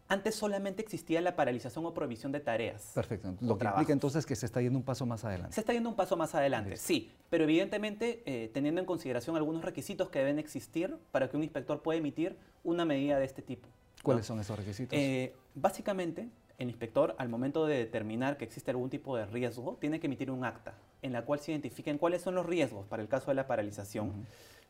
Antes 0.10 0.36
solamente 0.36 0.82
existía 0.82 1.20
la 1.20 1.36
paralización 1.36 1.86
o 1.86 1.94
prohibición 1.94 2.32
de 2.32 2.40
tareas. 2.40 2.92
Perfecto. 2.96 3.36
Lo 3.42 3.58
que 3.58 3.66
implica 3.66 3.92
entonces 3.92 4.26
que 4.26 4.36
se 4.36 4.46
está 4.46 4.62
yendo 4.62 4.80
un 4.80 4.86
paso 4.86 5.06
más 5.06 5.26
adelante. 5.26 5.54
Se 5.54 5.60
está 5.60 5.74
yendo 5.74 5.90
un 5.90 5.96
paso 5.96 6.16
más 6.16 6.34
adelante, 6.34 6.78
sí. 6.78 7.12
Pero 7.30 7.44
evidentemente 7.44 8.24
eh, 8.26 8.50
teniendo 8.54 8.80
en 8.80 8.86
consideración 8.86 9.36
algunos 9.36 9.64
requisitos 9.64 10.10
que 10.10 10.20
deben 10.20 10.40
existir 10.40 10.98
para 11.12 11.30
que 11.30 11.36
un 11.36 11.44
inspector 11.44 11.82
pueda 11.82 12.00
emitir 12.00 12.38
una 12.64 12.86
medida 12.86 13.20
de 13.20 13.26
este 13.26 13.42
tipo. 13.42 13.68
¿Cuáles 14.02 14.26
son 14.26 14.40
esos 14.40 14.58
requisitos? 14.58 14.98
Eh, 14.98 15.34
básicamente, 15.56 16.30
el 16.58 16.70
inspector, 16.70 17.16
al 17.18 17.28
momento 17.28 17.66
de 17.66 17.78
determinar 17.78 18.38
que 18.38 18.46
existe 18.46 18.72
algún 18.72 18.90
tipo 18.90 19.18
de 19.18 19.26
riesgo, 19.26 19.78
tiene 19.82 20.00
que 20.00 20.08
emitir 20.08 20.32
un 20.32 20.46
acta 20.46 20.76
en 21.02 21.12
la 21.12 21.24
cual 21.24 21.40
se 21.42 21.52
identifiquen 21.52 21.98
cuáles 21.98 22.22
son 22.22 22.36
los 22.36 22.46
riesgos 22.46 22.86
para 22.88 23.02
el 23.02 23.10
caso 23.10 23.32
de 23.32 23.36
la 23.36 23.46
paralización 23.46 24.26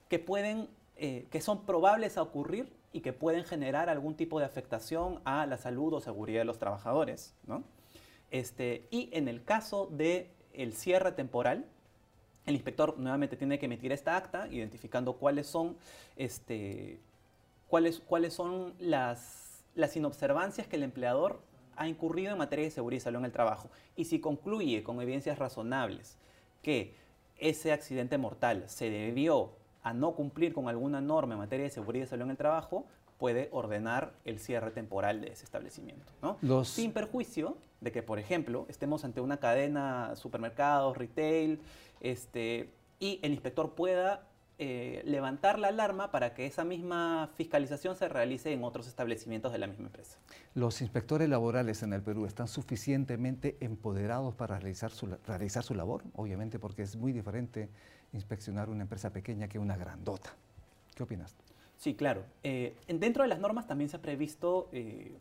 que 0.10 0.20
pueden 0.20 0.68
eh, 1.00 1.28
que 1.30 1.42
son 1.42 1.64
probables 1.64 2.18
a 2.18 2.24
ocurrir 2.24 2.72
y 2.98 3.02
que 3.02 3.14
pueden 3.14 3.44
generar 3.44 3.92
algún 3.92 4.16
tipo 4.16 4.40
de 4.40 4.46
afectación 4.46 5.22
a 5.24 5.46
la 5.46 5.60
salud 5.60 5.94
o 5.94 6.02
seguridad 6.02 6.40
de 6.42 6.46
los 6.46 6.58
trabajadores. 6.58 7.36
Este, 8.32 8.88
y 8.90 9.12
en 9.14 9.28
el 9.28 9.44
caso 9.44 9.86
del 9.92 10.32
el 10.52 10.74
cierre 10.74 11.12
temporal, 11.12 11.68
El 12.48 12.56
inspector 12.56 12.98
nuevamente 12.98 13.36
tiene 13.36 13.60
que 13.60 13.66
emitir 13.66 13.92
esta 13.92 14.16
acta 14.16 14.48
identificando 14.48 15.18
cuáles 15.18 15.48
son, 15.48 15.76
este, 16.16 16.98
cuáles, 17.68 18.00
cuáles 18.00 18.34
son 18.34 18.74
las, 18.80 19.66
las 19.76 19.96
inobservancias 19.98 20.66
que 20.66 20.78
el 20.78 20.84
empleador 20.84 21.42
ha 21.76 21.90
incurrido 21.90 22.32
en 22.32 22.38
materia 22.38 22.64
de 22.64 22.72
seguridad 22.72 23.02
y 23.02 23.04
salud 23.04 23.20
en 23.20 23.26
el 23.26 23.34
trabajo. 23.34 23.70
Y 23.98 24.06
si 24.06 24.20
concluye 24.22 24.82
con 24.82 25.02
evidencias 25.02 25.38
razonables 25.38 26.18
que 26.64 26.96
ese 27.38 27.74
accidente 27.74 28.18
mortal 28.18 28.64
se 28.68 28.90
debió 28.90 29.52
a 29.88 29.94
no 29.94 30.16
cumplir 30.16 30.54
con 30.54 30.68
alguna 30.68 31.00
norma 31.00 31.36
en 31.36 31.40
materia 31.40 31.64
de 31.64 31.70
seguridad 31.70 32.06
y 32.06 32.08
salud 32.10 32.24
en 32.26 32.32
el 32.32 32.38
trabajo, 32.38 32.86
puede 33.18 33.48
ordenar 33.54 34.12
el 34.26 34.38
cierre 34.38 34.72
temporal 34.72 35.22
de 35.22 35.30
ese 35.30 35.46
establecimiento. 35.46 36.12
¿no? 36.22 36.38
Sin 36.66 36.92
perjuicio 36.92 37.58
de 37.80 37.94
que, 37.94 38.04
por 38.04 38.20
ejemplo, 38.20 38.66
estemos 38.68 39.06
ante 39.06 39.22
una 39.22 39.38
cadena 39.38 40.14
supermercados, 40.18 40.98
retail, 40.98 41.62
este, 42.02 42.70
y 43.00 43.20
el 43.24 43.32
inspector 43.32 43.76
pueda 43.76 44.28
eh, 44.60 45.04
levantar 45.06 45.60
la 45.60 45.68
alarma 45.68 46.10
para 46.10 46.34
que 46.34 46.48
esa 46.48 46.64
misma 46.64 47.30
fiscalización 47.36 47.96
se 47.96 48.10
realice 48.10 48.52
en 48.52 48.64
otros 48.64 48.88
establecimientos 48.88 49.52
de 49.52 49.60
la 49.60 49.68
misma 49.68 49.86
empresa. 49.86 50.18
¿Los 50.56 50.82
inspectores 50.82 51.30
laborales 51.30 51.84
en 51.84 51.94
el 51.94 52.02
Perú 52.02 52.26
están 52.26 52.48
suficientemente 52.48 53.58
empoderados 53.60 54.34
para 54.34 54.58
realizar 54.58 54.90
su, 54.90 55.16
realizar 55.28 55.64
su 55.64 55.76
labor? 55.76 56.02
Obviamente 56.16 56.58
porque 56.58 56.82
es 56.82 56.96
muy 56.96 57.12
diferente 57.12 57.70
inspeccionar 58.14 58.68
una 58.70 58.82
empresa 58.82 59.12
pequeña 59.14 59.48
que 59.48 59.60
una 59.60 59.78
grandota. 59.78 60.34
¿Qué 60.96 61.04
opinas? 61.04 61.36
Sí, 61.78 61.94
claro. 61.94 62.24
Eh, 62.42 62.76
dentro 62.88 63.22
de 63.22 63.30
las 63.30 63.38
normas 63.38 63.68
también 63.68 63.92
se 63.92 63.98
ha 63.98 64.02
previsto 64.02 64.70
eh, 64.72 65.12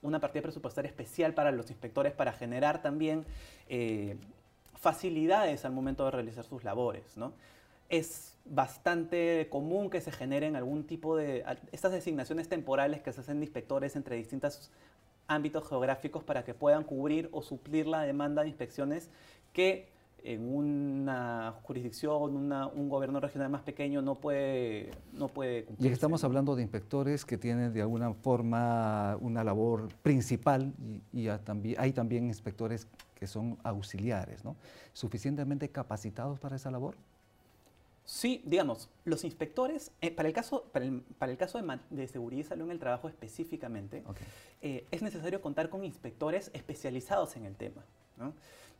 una 0.00 0.18
partida 0.18 0.40
presupuestaria 0.40 0.88
especial 0.88 1.34
para 1.34 1.52
los 1.52 1.68
inspectores 1.68 2.14
para 2.14 2.32
generar 2.32 2.80
también 2.80 3.26
facilidades 4.76 5.66
al 5.66 5.72
momento 5.72 6.06
de 6.06 6.10
realizar 6.12 6.46
sus 6.46 6.64
labores. 6.64 7.18
¿no? 7.18 7.34
Es 7.88 8.36
bastante 8.44 9.48
común 9.50 9.90
que 9.90 10.00
se 10.00 10.10
generen 10.10 10.56
algún 10.56 10.84
tipo 10.84 11.16
de... 11.16 11.44
estas 11.72 11.92
designaciones 11.92 12.48
temporales 12.48 13.02
que 13.02 13.12
se 13.12 13.20
hacen 13.20 13.40
de 13.40 13.46
inspectores 13.46 13.96
entre 13.96 14.16
distintos 14.16 14.70
ámbitos 15.26 15.68
geográficos 15.68 16.24
para 16.24 16.44
que 16.44 16.54
puedan 16.54 16.84
cubrir 16.84 17.28
o 17.32 17.42
suplir 17.42 17.86
la 17.86 18.02
demanda 18.02 18.42
de 18.42 18.48
inspecciones 18.48 19.10
que 19.52 19.88
en 20.24 20.52
una 20.52 21.54
jurisdicción, 21.62 22.52
un 22.74 22.88
gobierno 22.88 23.20
regional 23.20 23.50
más 23.50 23.62
pequeño 23.62 24.02
no 24.02 24.16
puede, 24.16 24.90
no 25.12 25.28
puede 25.28 25.64
cumplir. 25.64 25.90
Y 25.90 25.92
estamos 25.92 26.24
hablando 26.24 26.56
de 26.56 26.62
inspectores 26.62 27.24
que 27.24 27.38
tienen 27.38 27.72
de 27.72 27.82
alguna 27.82 28.12
forma 28.14 29.16
una 29.20 29.44
labor 29.44 29.88
principal 30.02 30.74
y, 31.12 31.28
también, 31.44 31.76
hay 31.78 31.92
también 31.92 32.26
inspectores 32.26 32.88
que 33.14 33.26
son 33.26 33.58
auxiliares, 33.62 34.44
¿no? 34.44 34.56
¿Suficientemente 34.92 35.70
capacitados 35.70 36.40
para 36.40 36.56
esa 36.56 36.70
labor? 36.70 36.96
Sí, 38.08 38.40
digamos, 38.46 38.88
los 39.04 39.22
inspectores, 39.22 39.92
eh, 40.00 40.10
para 40.10 40.28
el 40.28 40.34
caso, 40.34 40.64
para 40.72 40.86
el, 40.86 41.36
caso 41.36 41.60
de, 41.90 42.08
seguridad 42.08 42.40
y 42.40 42.42
salud 42.42 42.64
en 42.64 42.70
el 42.70 42.78
trabajo 42.78 43.06
específicamente, 43.06 44.02
eh, 44.62 44.86
es 44.90 45.02
necesario 45.02 45.42
contar 45.42 45.68
con 45.68 45.84
inspectores 45.84 46.50
especializados 46.54 47.36
en 47.36 47.44
el 47.44 47.54
tema. 47.54 47.84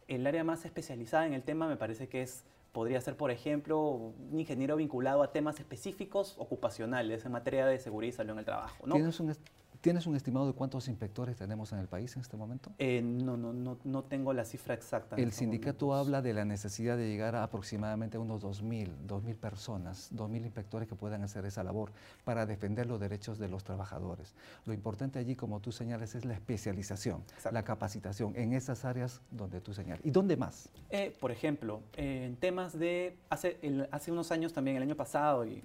El 0.06 0.26
área 0.26 0.44
más 0.44 0.64
especializada 0.64 1.26
en 1.26 1.35
el 1.35 1.42
tema 1.42 1.68
me 1.68 1.76
parece 1.76 2.08
que 2.08 2.23
es, 2.23 2.42
podría 2.73 3.02
ser, 3.02 3.18
por 3.18 3.30
ejemplo, 3.30 3.78
un 3.78 4.40
ingeniero 4.40 4.76
vinculado 4.76 5.23
a 5.23 5.30
temas 5.30 5.61
específicos 5.61 6.35
ocupacionales 6.38 7.26
en 7.26 7.32
materia 7.32 7.66
de 7.66 7.78
seguridad 7.78 8.14
y 8.14 8.16
salud 8.16 8.32
en 8.32 8.38
el 8.38 8.44
trabajo. 8.47 8.87
¿no? 8.87 8.94
¿Tienes 8.94 9.20
un, 9.20 9.37
¿Tienes 9.80 10.06
un 10.06 10.16
estimado 10.16 10.47
de 10.49 10.54
cuántos 10.54 10.88
inspectores 10.88 11.37
tenemos 11.37 11.73
en 11.73 11.78
el 11.78 11.87
país 11.87 12.14
en 12.16 12.23
este 12.23 12.37
momento? 12.37 12.73
Eh, 12.78 13.00
no, 13.00 13.37
no, 13.37 13.52
no, 13.52 13.78
no 13.85 14.02
tengo 14.02 14.32
la 14.32 14.44
cifra 14.44 14.75
exacta. 14.75 15.14
El 15.14 15.28
este 15.28 15.37
sindicato 15.40 15.94
habla 15.94 16.20
de 16.20 16.35
la 16.35 16.44
necesidad 16.44 16.97
de 16.97 17.08
llegar 17.08 17.37
a 17.37 17.44
aproximadamente 17.44 18.18
unos 18.18 18.42
2.000, 18.42 19.06
2.000 19.06 19.37
personas, 19.37 20.11
2.000 20.12 20.44
inspectores 20.44 20.88
que 20.88 20.97
puedan 20.97 21.23
hacer 21.23 21.44
esa 21.44 21.62
labor 21.62 21.92
para 22.25 22.44
defender 22.44 22.87
los 22.87 22.99
derechos 22.99 23.38
de 23.38 23.49
los 23.49 23.62
trabajadores. 23.62 24.35
Lo 24.66 24.73
importante 24.73 25.20
allí, 25.20 25.37
como 25.37 25.61
tú 25.61 25.70
señales, 25.70 26.16
es 26.16 26.25
la 26.25 26.35
especialización, 26.35 27.23
la 27.52 27.62
capacitación 27.62 28.35
en 28.35 28.54
esas 28.54 28.85
áreas 28.85 29.20
donde 29.30 29.61
tú 29.61 29.75
señalas. 29.75 30.04
¿Y 30.04 30.11
dónde 30.11 30.37
más? 30.37 30.70
Eh, 30.90 31.16
por 31.20 31.30
ejemplo, 31.30 31.82
en 31.94 32.35
temas 32.37 32.76
de, 32.76 33.16
hace, 33.30 33.58
hace 33.92 34.11
unos 34.11 34.32
años 34.32 34.52
también, 34.52 34.76
el 34.76 34.82
año 34.82 34.97
pasado, 34.97 35.47
y, 35.47 35.62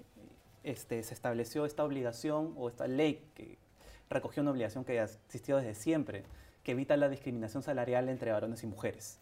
este, 0.63 1.03
se 1.03 1.13
estableció 1.13 1.65
esta 1.65 1.83
obligación 1.83 2.53
o 2.55 2.69
esta 2.69 2.87
ley 2.87 3.25
que 3.35 3.57
recogió 4.09 4.41
una 4.41 4.51
obligación 4.51 4.85
que 4.85 4.99
ha 4.99 5.05
existido 5.05 5.57
desde 5.57 5.75
siempre, 5.75 6.23
que 6.63 6.71
evita 6.71 6.97
la 6.97 7.09
discriminación 7.09 7.63
salarial 7.63 8.09
entre 8.09 8.31
varones 8.31 8.63
y 8.63 8.67
mujeres. 8.67 9.19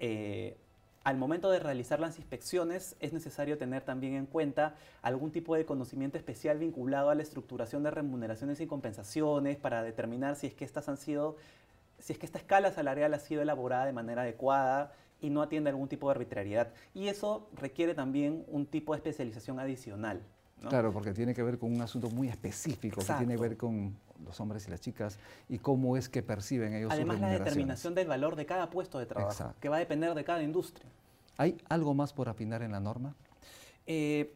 Eh, 0.00 0.56
al 1.04 1.18
momento 1.18 1.50
de 1.50 1.58
realizar 1.58 2.00
las 2.00 2.18
inspecciones 2.18 2.96
es 2.98 3.12
necesario 3.12 3.58
tener 3.58 3.82
también 3.82 4.14
en 4.14 4.24
cuenta 4.24 4.74
algún 5.02 5.30
tipo 5.30 5.54
de 5.54 5.66
conocimiento 5.66 6.16
especial 6.16 6.58
vinculado 6.58 7.10
a 7.10 7.14
la 7.14 7.22
estructuración 7.22 7.82
de 7.82 7.90
remuneraciones 7.90 8.58
y 8.60 8.66
compensaciones 8.66 9.58
para 9.58 9.82
determinar 9.82 10.36
si 10.36 10.46
es 10.46 10.54
que 10.54 10.64
estas 10.64 10.88
han 10.88 10.96
sido, 10.96 11.36
si 11.98 12.14
es 12.14 12.18
que 12.18 12.24
esta 12.24 12.38
escala 12.38 12.72
salarial 12.72 13.12
ha 13.12 13.18
sido 13.18 13.42
elaborada 13.42 13.84
de 13.84 13.92
manera 13.92 14.22
adecuada 14.22 14.92
y 15.20 15.28
no 15.28 15.42
atiende 15.42 15.68
algún 15.68 15.88
tipo 15.88 16.08
de 16.08 16.12
arbitrariedad. 16.12 16.72
Y 16.94 17.08
eso 17.08 17.48
requiere 17.52 17.94
también 17.94 18.44
un 18.48 18.64
tipo 18.64 18.94
de 18.94 18.98
especialización 18.98 19.60
adicional. 19.60 20.22
Claro, 20.68 20.92
porque 20.92 21.12
tiene 21.12 21.34
que 21.34 21.42
ver 21.42 21.58
con 21.58 21.72
un 21.72 21.80
asunto 21.80 22.10
muy 22.10 22.28
específico, 22.28 23.00
que 23.00 23.12
tiene 23.14 23.34
que 23.34 23.40
ver 23.40 23.56
con 23.56 23.96
los 24.24 24.40
hombres 24.40 24.66
y 24.66 24.70
las 24.70 24.80
chicas 24.80 25.18
y 25.48 25.58
cómo 25.58 25.96
es 25.96 26.08
que 26.08 26.22
perciben 26.22 26.74
ellos 26.74 26.90
Además, 26.92 27.20
la 27.20 27.30
determinación 27.30 27.94
del 27.94 28.08
valor 28.08 28.36
de 28.36 28.46
cada 28.46 28.70
puesto 28.70 28.98
de 28.98 29.06
trabajo, 29.06 29.54
que 29.60 29.68
va 29.68 29.76
a 29.76 29.78
depender 29.78 30.14
de 30.14 30.24
cada 30.24 30.42
industria. 30.42 30.88
¿Hay 31.36 31.56
algo 31.68 31.94
más 31.94 32.12
por 32.12 32.28
afinar 32.28 32.62
en 32.62 32.72
la 32.72 32.80
norma? 32.80 33.14
Eh, 33.86 34.32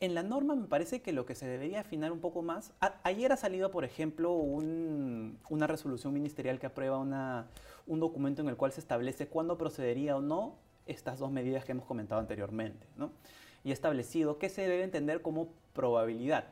en 0.00 0.14
la 0.14 0.22
norma 0.22 0.54
me 0.54 0.66
parece 0.66 1.02
que 1.02 1.12
lo 1.12 1.26
que 1.26 1.34
se 1.34 1.46
debería 1.46 1.80
afinar 1.80 2.10
un 2.10 2.20
poco 2.20 2.40
más, 2.40 2.72
ayer 3.02 3.32
ha 3.32 3.36
salido, 3.36 3.70
por 3.70 3.84
ejemplo, 3.84 4.32
una 4.32 5.66
resolución 5.66 6.14
ministerial 6.14 6.58
que 6.58 6.66
aprueba 6.66 6.98
un 7.86 8.00
documento 8.00 8.40
en 8.40 8.48
el 8.48 8.56
cual 8.56 8.72
se 8.72 8.80
establece 8.80 9.28
cuándo 9.28 9.58
procedería 9.58 10.16
o 10.16 10.22
no 10.22 10.56
estas 10.86 11.18
dos 11.18 11.30
medidas 11.30 11.66
que 11.66 11.72
hemos 11.72 11.84
comentado 11.84 12.18
anteriormente. 12.18 12.86
¿no? 12.96 13.10
Y 13.64 13.72
establecido 13.72 14.38
que 14.38 14.48
se 14.48 14.62
debe 14.62 14.82
entender 14.82 15.22
como 15.22 15.48
probabilidad. 15.74 16.44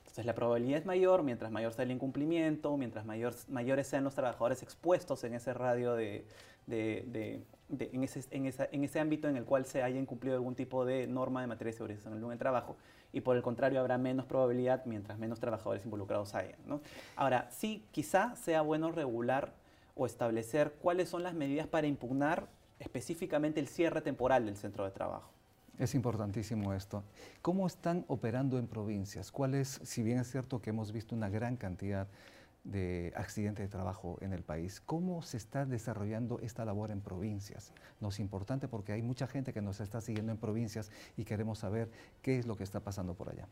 Entonces 0.00 0.26
la 0.26 0.34
probabilidad 0.34 0.80
es 0.80 0.86
mayor 0.86 1.22
mientras 1.22 1.50
mayor 1.52 1.72
sea 1.72 1.84
el 1.84 1.90
incumplimiento, 1.90 2.76
mientras 2.76 3.04
mayor, 3.04 3.34
mayores 3.48 3.86
sean 3.86 4.04
los 4.04 4.14
trabajadores 4.14 4.62
expuestos 4.62 5.22
en 5.24 5.34
ese 5.34 5.54
radio 5.54 5.94
de, 5.94 6.24
en, 6.66 8.04
ese, 8.04 8.24
en, 8.30 8.46
esa, 8.46 8.68
en, 8.72 8.84
ese, 8.84 9.00
ámbito 9.00 9.28
en 9.28 9.36
el 9.36 9.44
cual 9.44 9.64
se 9.64 9.82
haya 9.82 9.98
incumplido 9.98 10.36
algún 10.36 10.54
tipo 10.54 10.84
de 10.84 11.06
norma 11.06 11.40
de 11.40 11.46
materia 11.46 11.72
de 11.72 11.76
seguridad 11.76 12.00
en 12.06 12.32
el 12.32 12.38
trabajo. 12.38 12.76
Y 13.12 13.20
por 13.20 13.36
el 13.36 13.42
contrario 13.42 13.80
habrá 13.80 13.96
menos 13.96 14.26
probabilidad 14.26 14.84
mientras 14.86 15.18
menos 15.18 15.40
trabajadores 15.40 15.84
involucrados 15.84 16.34
hayan. 16.34 16.58
¿no? 16.66 16.80
Ahora, 17.16 17.48
sí, 17.50 17.84
quizá 17.90 18.34
sea 18.36 18.62
bueno 18.62 18.90
regular 18.92 19.52
o 19.94 20.06
establecer 20.06 20.72
cuáles 20.80 21.08
son 21.08 21.22
las 21.22 21.34
medidas 21.34 21.66
para 21.66 21.86
impugnar 21.86 22.46
específicamente 22.78 23.60
el 23.60 23.68
cierre 23.68 24.00
temporal 24.00 24.46
del 24.46 24.56
centro 24.56 24.84
de 24.84 24.90
trabajo. 24.90 25.30
Es 25.78 25.94
importantísimo 25.94 26.72
esto. 26.74 27.04
¿Cómo 27.40 27.66
están 27.66 28.04
operando 28.08 28.58
en 28.58 28.66
provincias? 28.66 29.30
¿Cuál 29.30 29.54
es, 29.54 29.80
si 29.84 30.02
bien 30.02 30.18
es 30.18 30.28
cierto 30.28 30.60
que 30.60 30.70
hemos 30.70 30.90
visto 30.90 31.14
una 31.14 31.28
gran 31.28 31.56
cantidad 31.56 32.08
de 32.64 33.12
accidentes 33.14 33.64
de 33.64 33.68
trabajo 33.70 34.18
en 34.20 34.32
el 34.32 34.42
país, 34.42 34.80
cómo 34.80 35.22
se 35.22 35.36
está 35.36 35.66
desarrollando 35.66 36.40
esta 36.40 36.64
labor 36.64 36.90
en 36.90 37.00
provincias? 37.00 37.72
Nos 38.00 38.14
es 38.14 38.20
importante 38.20 38.66
porque 38.66 38.92
hay 38.92 39.02
mucha 39.02 39.28
gente 39.28 39.52
que 39.52 39.62
nos 39.62 39.80
está 39.80 40.00
siguiendo 40.00 40.32
en 40.32 40.38
provincias 40.38 40.90
y 41.16 41.24
queremos 41.24 41.60
saber 41.60 41.92
qué 42.22 42.40
es 42.40 42.46
lo 42.46 42.56
que 42.56 42.64
está 42.64 42.80
pasando 42.80 43.14
por 43.14 43.30
allá 43.30 43.46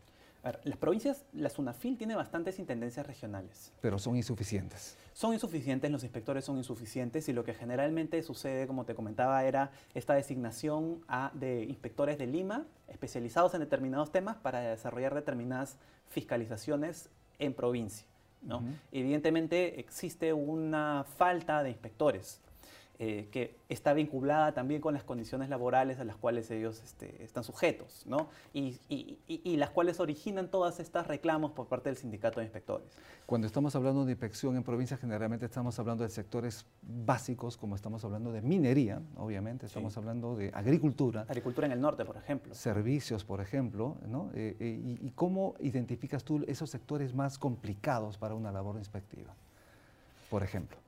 las 0.64 0.78
provincias, 0.78 1.24
la 1.32 1.50
SUNAFIL 1.50 1.98
tiene 1.98 2.14
bastantes 2.14 2.58
intendencias 2.58 3.06
regionales. 3.06 3.72
Pero 3.80 3.98
son 3.98 4.16
insuficientes. 4.16 4.96
Son 5.12 5.32
insuficientes, 5.32 5.90
los 5.90 6.02
inspectores 6.02 6.44
son 6.44 6.56
insuficientes 6.58 7.28
y 7.28 7.32
lo 7.32 7.44
que 7.44 7.54
generalmente 7.54 8.22
sucede, 8.22 8.66
como 8.66 8.84
te 8.84 8.94
comentaba, 8.94 9.44
era 9.44 9.70
esta 9.94 10.14
designación 10.14 11.02
a, 11.08 11.30
de 11.34 11.64
inspectores 11.64 12.18
de 12.18 12.26
Lima 12.26 12.66
especializados 12.88 13.54
en 13.54 13.60
determinados 13.60 14.12
temas 14.12 14.36
para 14.36 14.60
desarrollar 14.60 15.14
determinadas 15.14 15.78
fiscalizaciones 16.08 17.10
en 17.38 17.54
provincia. 17.54 18.06
¿no? 18.42 18.62
Evidentemente 18.92 19.80
existe 19.80 20.32
una 20.32 21.04
falta 21.16 21.62
de 21.62 21.70
inspectores. 21.70 22.40
Eh, 22.98 23.28
que 23.30 23.58
está 23.68 23.92
vinculada 23.92 24.54
también 24.54 24.80
con 24.80 24.94
las 24.94 25.04
condiciones 25.04 25.50
laborales 25.50 25.98
a 26.00 26.04
las 26.04 26.16
cuales 26.16 26.50
ellos 26.50 26.82
este, 26.82 27.22
están 27.22 27.44
sujetos, 27.44 28.06
¿no? 28.06 28.28
Y, 28.54 28.78
y, 28.88 29.56
las 29.58 29.68
cuales 29.68 30.00
originan 30.00 30.50
todas 30.50 30.80
estas 30.80 31.06
reclamos 31.06 31.50
por 31.50 31.66
parte 31.66 31.90
del 31.90 31.98
sindicato 31.98 32.40
de 32.40 32.46
inspectores. 32.46 32.86
Cuando 33.26 33.46
estamos 33.46 33.76
hablando 33.76 34.06
de 34.06 34.12
inspección 34.12 34.56
en 34.56 34.62
provincias, 34.62 34.98
generalmente 34.98 35.44
estamos 35.44 35.78
hablando 35.78 36.04
de 36.04 36.10
sectores 36.10 36.64
básicos, 36.80 37.58
como 37.58 37.76
estamos 37.76 38.02
hablando 38.02 38.32
de 38.32 38.40
minería, 38.40 39.02
obviamente, 39.16 39.66
estamos 39.66 39.94
hablando 39.98 40.34
de 40.34 40.50
agricultura. 40.54 41.26
Agricultura 41.28 41.66
en 41.66 41.72
el 41.74 41.80
norte, 41.82 42.06
por 42.06 42.16
ejemplo. 42.16 42.54
Servicios, 42.54 43.26
por 43.26 43.42
ejemplo, 43.42 43.98
¿no? 44.06 44.30
Eh, 44.34 44.56
eh, 44.58 44.98
y, 45.02 45.10
cómo 45.10 45.54
identificas 45.60 46.24
tú 46.24 46.44
esos 46.46 46.70
sectores 46.70 47.14
más 47.14 47.36
complicados 47.36 48.16
para 48.16 48.34
una 48.34 48.52
labor 48.52 48.76
inspectiva, 48.76 49.34
por 50.30 50.42
ejemplo? 50.42 50.85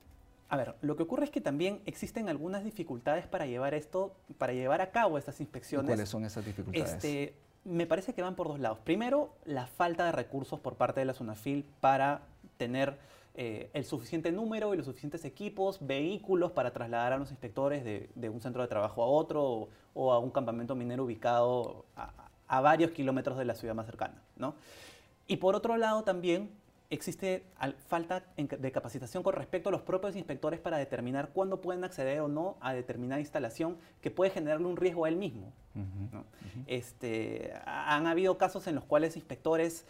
A 0.48 0.56
ver, 0.56 0.74
lo 0.80 0.96
que 0.96 1.02
ocurre 1.02 1.24
es 1.24 1.30
que 1.30 1.40
también 1.40 1.82
existen 1.84 2.28
algunas 2.28 2.64
dificultades 2.64 3.26
para 3.26 3.46
llevar 3.46 3.74
esto, 3.74 4.14
para 4.38 4.54
llevar 4.54 4.80
a 4.80 4.90
cabo 4.90 5.18
estas 5.18 5.40
inspecciones. 5.40 5.86
¿Cuáles 5.86 6.08
son 6.08 6.24
esas 6.24 6.44
dificultades? 6.44 6.94
Este, 6.94 7.34
me 7.64 7.86
parece 7.86 8.14
que 8.14 8.22
van 8.22 8.34
por 8.34 8.48
dos 8.48 8.58
lados. 8.58 8.78
Primero, 8.82 9.34
la 9.44 9.66
falta 9.66 10.06
de 10.06 10.12
recursos 10.12 10.58
por 10.58 10.76
parte 10.76 11.00
de 11.00 11.06
la 11.06 11.12
SUNAFIL 11.12 11.66
para 11.80 12.22
tener 12.56 12.98
eh, 13.34 13.70
el 13.74 13.84
suficiente 13.84 14.32
número 14.32 14.72
y 14.72 14.78
los 14.78 14.86
suficientes 14.86 15.24
equipos, 15.26 15.78
vehículos 15.86 16.50
para 16.52 16.72
trasladar 16.72 17.12
a 17.12 17.18
los 17.18 17.30
inspectores 17.30 17.84
de, 17.84 18.28
un 18.28 18.40
centro 18.40 18.62
de 18.62 18.68
trabajo 18.68 19.02
a 19.02 19.06
otro 19.06 19.68
o, 19.94 20.12
a 20.12 20.18
un 20.18 20.30
campamento 20.30 20.74
minero 20.74 21.04
ubicado 21.04 21.84
a, 21.94 22.10
a, 22.48 22.60
varios 22.62 22.90
kilómetros 22.92 23.36
de 23.36 23.44
la 23.44 23.54
ciudad 23.54 23.74
más 23.74 23.86
cercana. 23.86 24.20
¿no? 24.36 24.54
Y 25.26 25.36
por 25.36 25.54
otro 25.54 25.76
lado 25.76 26.02
también 26.02 26.50
existe 26.90 27.44
falta 27.86 28.24
de 28.36 28.72
capacitación 28.72 29.22
con 29.22 29.34
respecto 29.34 29.68
a 29.68 29.72
los 29.72 29.82
propios 29.82 30.16
inspectores 30.16 30.58
para 30.58 30.78
determinar 30.78 31.30
cuándo 31.34 31.60
pueden 31.60 31.84
acceder 31.84 32.20
o 32.20 32.28
no 32.28 32.56
a 32.60 32.72
determinada 32.72 33.20
instalación 33.20 33.76
que 34.00 34.10
puede 34.10 34.30
generarle 34.30 34.66
un 34.66 34.76
riesgo 34.76 35.04
a 35.04 35.08
él 35.08 35.16
mismo. 35.16 35.52
este, 36.66 37.52
han 37.66 38.06
habido 38.06 38.38
casos 38.38 38.66
en 38.66 38.74
los 38.74 38.84
cuales 38.84 39.16
inspectores 39.16 39.84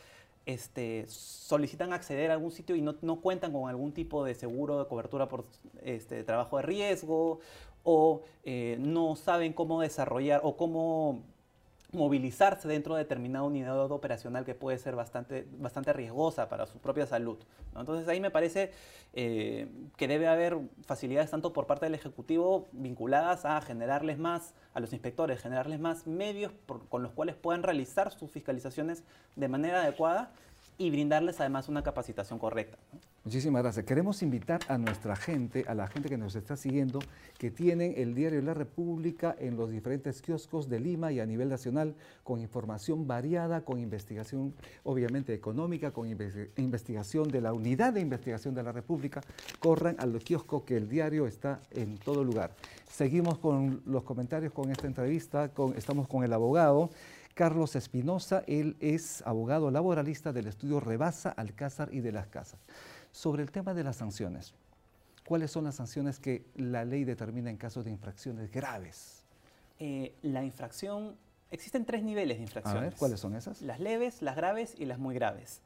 este, 0.45 1.05
solicitan 1.09 1.93
acceder 1.93 2.31
a 2.31 2.35
algún 2.35 2.50
sitio 2.50 2.75
y 2.75 2.81
no, 2.81 3.21
cuentan 3.21 3.52
con 3.52 3.69
algún 3.69 3.93
tipo 3.93 4.25
de 4.25 4.35
seguro 4.35 4.78
de 4.78 4.88
cobertura 4.88 5.28
por 5.28 5.45
este, 5.83 6.25
trabajo 6.25 6.57
de 6.57 6.62
riesgo 6.62 7.40
o 7.85 8.23
eh, 8.45 8.76
no 8.81 9.14
saben 9.14 9.52
cómo 9.52 9.81
desarrollar 9.83 10.40
o 10.43 10.57
cómo 10.57 11.23
movilizarse 11.90 12.68
dentro 12.68 12.95
de 12.95 13.04
determinada 13.04 13.45
unidad 13.45 13.90
operacional 13.90 14.45
que 14.45 14.54
puede 14.54 14.78
ser 14.78 14.95
bastante, 14.95 15.47
bastante 15.52 15.92
riesgosa 15.92 16.49
para 16.49 16.66
su 16.66 16.78
propia 16.78 17.07
salud. 17.07 17.38
Entonces 17.75 18.07
ahí 18.09 18.21
me 18.21 18.30
parece 18.30 18.73
eh, 19.14 19.68
que 19.97 20.07
debe 20.07 20.28
haber 20.28 20.59
facilidades 20.85 21.30
tanto 21.30 21.52
por 21.52 21.66
parte 21.66 21.87
del 21.87 21.95
Ejecutivo 21.95 22.68
vinculadas 22.73 23.47
a 23.47 23.61
generarles 23.62 24.18
más, 24.18 24.54
a 24.75 24.80
los 24.80 24.92
inspectores, 24.92 25.40
generarles 25.40 25.80
más 25.80 26.07
medios 26.07 26.52
con 26.90 27.02
los 27.02 27.12
cuales 27.12 27.37
puedan 27.37 27.62
realizar 27.62 28.12
sus 28.12 28.30
fiscalizaciones 28.30 29.02
de 29.37 29.49
manera 29.49 29.80
adecuada 29.80 30.33
y 30.78 30.90
brindarles 30.90 31.40
además 31.40 31.68
una 31.68 31.82
capacitación 31.82 32.38
correcta. 32.38 32.78
Muchísimas 33.25 33.62
gracias. 33.62 33.85
Queremos 33.85 34.23
invitar 34.23 34.61
a 34.68 34.78
nuestra 34.78 35.14
gente, 35.14 35.64
a 35.68 35.75
la 35.75 35.87
gente 35.88 36.08
que 36.08 36.16
nos 36.16 36.35
está 36.35 36.56
siguiendo, 36.56 37.00
que 37.37 37.50
tienen 37.50 37.92
el 37.97 38.14
diario 38.14 38.40
La 38.40 38.54
República 38.54 39.37
en 39.38 39.56
los 39.56 39.70
diferentes 39.70 40.23
kioscos 40.23 40.68
de 40.70 40.80
Lima 40.80 41.12
y 41.12 41.20
a 41.20 41.26
nivel 41.26 41.49
nacional, 41.50 41.94
con 42.23 42.40
información 42.40 43.06
variada, 43.06 43.62
con 43.64 43.80
investigación 43.80 44.54
obviamente 44.85 45.35
económica, 45.35 45.90
con 45.90 46.08
investigación 46.08 47.28
de 47.28 47.40
la 47.40 47.52
unidad 47.52 47.92
de 47.92 48.00
investigación 48.00 48.54
de 48.54 48.62
la 48.62 48.73
República. 48.73 49.20
Corran 49.58 49.97
al 49.99 50.16
kiosco 50.20 50.64
que 50.64 50.76
el 50.76 50.88
diario 50.88 51.26
está 51.26 51.61
en 51.73 51.99
todo 51.99 52.25
lugar. 52.25 52.52
Seguimos 52.88 53.38
con 53.38 53.82
los 53.85 54.04
comentarios 54.04 54.52
con 54.52 54.70
esta 54.70 54.87
entrevista, 54.87 55.50
estamos 55.76 56.08
con 56.08 56.25
el 56.25 56.32
abogado. 56.32 56.88
Carlos 57.38 57.76
Espinosa, 57.76 58.42
él 58.49 58.76
es 58.80 59.23
abogado 59.25 59.71
laboralista 59.71 60.33
del 60.33 60.49
estudio 60.49 60.80
Rebasa, 60.80 61.30
Alcázar 61.30 61.88
y 61.95 62.00
de 62.00 62.11
las 62.11 62.26
Casas. 62.26 62.59
Sobre 63.12 63.45
el 63.45 63.52
tema 63.52 63.75
de 63.75 63.85
las 63.85 63.95
sanciones, 63.95 64.54
¿cuáles 65.25 65.52
son 65.52 65.62
las 65.62 65.76
sanciones 65.76 66.18
que 66.18 66.47
la 66.57 66.85
ley 66.85 67.04
determina 67.04 67.49
en 67.49 67.57
caso 67.57 67.85
de 67.85 67.90
infracciones 67.90 68.50
graves? 68.50 69.23
Eh, 69.78 70.16
la 70.23 70.42
infracción, 70.42 71.14
existen 71.52 71.85
tres 71.85 72.02
niveles 72.02 72.38
de 72.38 72.42
infracciones. 72.42 72.83
A 72.83 72.85
ver, 72.87 72.95
¿cuáles 72.99 73.21
son 73.21 73.37
esas? 73.37 73.62
Las 73.62 73.78
leves, 73.78 74.21
las 74.21 74.35
graves 74.35 74.75
y 74.76 74.87
las 74.87 74.99
muy 74.99 75.14
graves. 75.14 75.61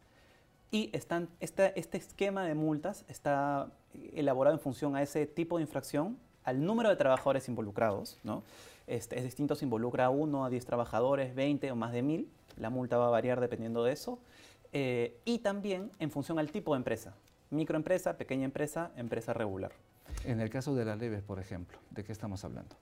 Y 0.71 0.91
están, 0.93 1.31
este, 1.41 1.73
este 1.81 1.97
esquema 1.97 2.45
de 2.45 2.55
multas 2.55 3.07
está 3.09 3.73
elaborado 4.13 4.55
en 4.55 4.61
función 4.61 4.95
a 4.95 5.01
ese 5.01 5.25
tipo 5.25 5.57
de 5.57 5.63
infracción, 5.63 6.19
al 6.45 6.63
número 6.63 6.91
de 6.91 6.97
trabajadores 6.97 7.49
involucrados, 7.49 8.19
¿no? 8.25 8.43
Este, 8.87 9.19
es 9.19 9.25
distinto 9.25 9.55
si 9.55 9.65
involucra 9.65 10.07
a 10.07 10.11
uno, 10.11 10.45
a 10.45 10.51
10 10.51 10.65
trabajadores, 10.65 11.35
20 11.35 11.71
o 11.71 11.77
más 11.77 11.93
de 11.93 12.03
1000. 12.03 12.29
La 12.57 12.71
multa 12.71 12.99
va 12.99 13.07
a 13.07 13.11
variar 13.11 13.41
dependiendo 13.41 13.85
de 13.85 13.93
eso. 13.93 14.19
Eh, 14.73 15.19
y 15.25 15.39
también 15.39 15.91
en 15.99 16.11
función 16.11 16.39
al 16.39 16.51
tipo 16.51 16.73
de 16.75 16.79
empresa. 16.79 17.15
Microempresa, 17.51 18.17
pequeña 18.17 18.45
empresa, 18.45 18.91
empresa 18.97 19.33
regular. 19.35 19.73
En 20.25 20.41
el 20.41 20.51
caso 20.51 20.75
de 20.75 20.85
las 20.85 20.99
leves, 20.99 21.23
por 21.23 21.39
ejemplo, 21.39 21.79
¿de 21.91 22.05
qué 22.05 22.13
estamos 22.13 22.45
hablando? 22.45 22.77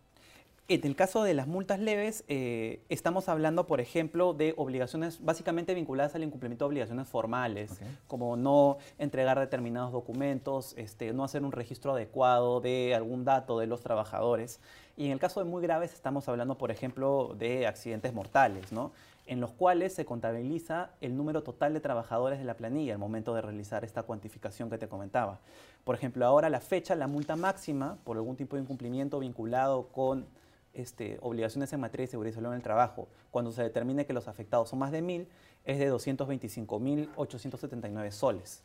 En 0.71 0.87
el 0.87 0.95
caso 0.95 1.25
de 1.25 1.35
las 1.35 1.49
multas 1.49 1.81
leves, 1.81 2.23
eh, 2.29 2.85
estamos 2.89 3.29
hablando, 3.29 3.67
por 3.67 3.81
ejemplo, 3.81 4.35
de 4.35 4.55
obligaciones 4.57 5.19
básicamente 5.21 5.75
vinculadas 5.75 6.15
al 6.15 6.23
incumplimiento 6.23 6.65
de 6.65 6.69
obligaciones 6.69 7.09
formales, 7.09 7.81
como 8.07 8.37
no 8.37 8.79
entregar 8.97 9.41
determinados 9.41 9.91
documentos, 9.91 10.75
este, 10.77 11.13
no 11.13 11.25
hacer 11.25 11.43
un 11.43 11.51
registro 11.51 11.95
adecuado 11.95 12.61
de 12.61 12.95
algún 12.95 13.25
dato 13.25 13.59
de 13.59 13.67
los 13.67 13.81
trabajadores. 13.81 14.61
Y 14.97 15.07
en 15.07 15.11
el 15.11 15.19
caso 15.19 15.43
de 15.43 15.51
muy 15.51 15.61
graves, 15.61 15.93
estamos 15.93 16.29
hablando, 16.29 16.57
por 16.57 16.71
ejemplo, 16.71 17.35
de 17.37 17.67
accidentes 17.67 18.15
mortales, 18.15 18.71
¿no? 18.71 18.93
en 19.27 19.41
los 19.41 19.51
cuales 19.51 19.93
se 19.93 20.05
contabiliza 20.05 20.91
el 21.01 21.17
número 21.17 21.43
total 21.43 21.75
de 21.75 21.81
trabajadores 21.81 22.39
de 22.39 22.45
la 22.45 22.55
planilla 22.55 22.93
al 22.93 23.01
momento 23.01 23.35
de 23.35 23.43
realizar 23.43 23.85
esta 23.85 24.05
cuantificación 24.05 24.71
que 24.71 24.79
te 24.79 24.87
comentaba. 24.87 25.41
Por 25.83 25.97
ejemplo, 25.97 26.25
ahora 26.27 26.49
la 26.49 26.61
fecha, 26.61 26.95
la 26.95 27.09
multa 27.09 27.35
máxima 27.35 27.99
por 28.05 28.17
algún 28.17 28.37
tipo 28.37 28.55
de 28.55 28.63
incumplimiento 28.63 29.19
vinculado 29.19 29.89
con 29.89 30.27
este, 30.75 31.19
obligaciones 31.21 31.73
en 31.73 31.81
materia 31.81 32.07
de 32.07 32.11
seguridad 32.11 32.33
y 32.33 32.35
salud 32.37 32.49
en 32.49 32.55
el 32.55 32.63
trabajo, 32.63 33.09
cuando 33.31 33.53
se 33.53 33.63
determine 33.63 34.07
que 34.07 34.13
los 34.13 34.27
afectados 34.29 34.69
son 34.69 34.79
más 34.79 34.93
de 34.93 35.03
mil, 35.03 35.27
es 35.65 35.79
de 35.79 35.93
225.879 35.93 38.11
soles. 38.11 38.63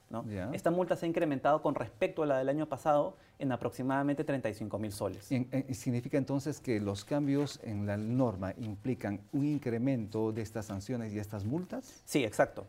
Esta 0.53 0.71
multa 0.71 0.95
se 0.95 1.05
ha 1.05 1.09
incrementado 1.09 1.61
con 1.61 1.75
respecto 1.75 2.23
a 2.23 2.25
la 2.25 2.37
del 2.37 2.47
año 2.49 2.67
pasado 2.67 3.17
en 3.37 3.51
aproximadamente 3.51 4.25
35.000 4.25 4.91
soles. 4.91 5.29
¿Y, 5.31 5.45
¿Significa 5.73 6.17
entonces 6.17 6.61
que 6.61 6.79
los 6.79 7.03
cambios 7.03 7.59
en 7.63 7.85
la 7.85 7.97
norma 7.97 8.53
implican 8.57 9.19
un 9.33 9.45
incremento 9.45 10.31
de 10.31 10.41
estas 10.41 10.67
sanciones 10.67 11.11
y 11.13 11.19
estas 11.19 11.43
multas? 11.43 12.01
Sí, 12.05 12.23
exacto 12.23 12.65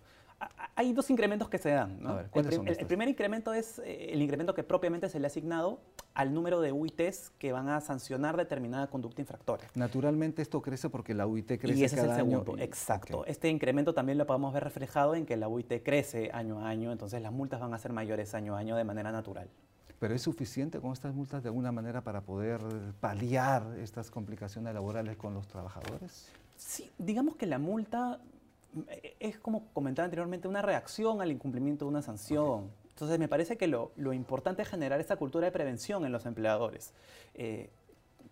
hay 0.74 0.92
dos 0.92 1.08
incrementos 1.10 1.48
que 1.48 1.58
se 1.58 1.70
dan. 1.70 1.98
el, 2.34 2.86
primer 2.86 3.08
incremento 3.08 3.54
es 3.54 3.78
eh, 3.78 4.12
el 4.12 4.20
incremento 4.20 4.54
que 4.54 4.62
propiamente 4.62 5.08
se 5.08 5.18
le 5.18 5.26
ha 5.26 5.28
asignado 5.28 5.80
al 6.14 6.34
número 6.34 6.60
de 6.60 6.72
UITs 6.72 7.30
que 7.38 7.52
van 7.52 7.68
a 7.68 7.80
sancionar 7.80 8.36
determinada 8.36 8.88
conducta 8.88 9.22
infractora. 9.22 9.66
Naturalmente 9.74 10.42
esto 10.42 10.60
crece 10.60 10.90
porque 10.90 11.14
la 11.14 11.26
UIT 11.26 11.58
crece 11.58 11.78
y 11.78 11.84
ese 11.84 11.96
es 11.96 12.04
el 12.04 12.14
segundo, 12.14 12.56
Exacto. 12.58 13.24
Este 13.26 13.48
incremento 13.48 13.94
también 13.94 14.18
lo 14.18 14.26
podemos 14.26 14.52
ver 14.52 14.64
reflejado 14.64 15.14
en 15.14 15.24
que 15.24 15.36
la 15.36 15.48
UIT 15.48 15.82
crece 15.82 16.30
año 16.32 16.60
a 16.60 16.68
año, 16.68 16.92
entonces 16.92 17.22
las 17.22 17.32
multas 17.32 17.60
van 17.60 17.72
a 17.72 17.78
ser 17.78 17.92
mayores 17.92 18.34
año 18.34 18.54
a 18.54 18.58
año 18.58 18.76
de 18.76 18.84
manera 18.84 19.10
natural. 19.10 19.48
¿Pero 19.98 20.14
es 20.14 20.20
suficiente 20.20 20.78
con 20.78 20.92
estas 20.92 21.14
multas 21.14 21.42
de 21.42 21.48
alguna 21.48 21.72
manera 21.72 22.02
para 22.02 22.20
poder 22.20 22.60
paliar 23.00 23.78
estas 23.80 24.10
complicaciones 24.10 24.74
laborales 24.74 25.16
con 25.16 25.32
los 25.32 25.48
trabajadores? 25.48 26.30
Sí, 26.56 26.90
digamos 26.98 27.36
que 27.36 27.46
la 27.46 27.58
multa 27.58 28.20
es 29.20 29.38
como 29.38 29.68
comentaba 29.72 30.04
anteriormente, 30.04 30.48
una 30.48 30.62
reacción 30.62 31.20
al 31.20 31.30
incumplimiento 31.30 31.84
de 31.84 31.90
una 31.90 32.02
sanción. 32.02 32.70
Entonces 32.90 33.18
me 33.18 33.28
parece 33.28 33.56
que 33.56 33.66
lo, 33.66 33.92
importante 34.12 34.62
es 34.62 34.68
generar 34.68 35.00
esta 35.00 35.16
cultura 35.16 35.46
de 35.46 35.52
prevención 35.52 36.04
en 36.06 36.12
los 36.12 36.24
empleadores. 36.26 36.94
Eh, 37.34 37.70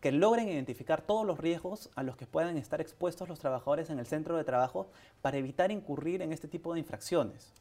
que 0.00 0.12
logren 0.12 0.48
identificar 0.48 1.00
todos 1.00 1.26
los 1.26 1.38
riesgos 1.38 1.88
a 1.96 2.02
los 2.02 2.16
que 2.16 2.26
puedan 2.26 2.58
estar 2.58 2.78
expuestos 2.80 3.26
los 3.26 3.38
trabajadores 3.38 3.88
en 3.88 3.98
el 3.98 4.06
centro 4.06 4.36
de 4.36 4.44
trabajo 4.44 4.86
para 5.22 5.38
evitar 5.38 5.70
incurrir 5.70 6.20
en 6.20 6.30
este 6.30 6.46
tipo 6.46 6.74
de 6.74 6.80
infracciones. 6.80 7.54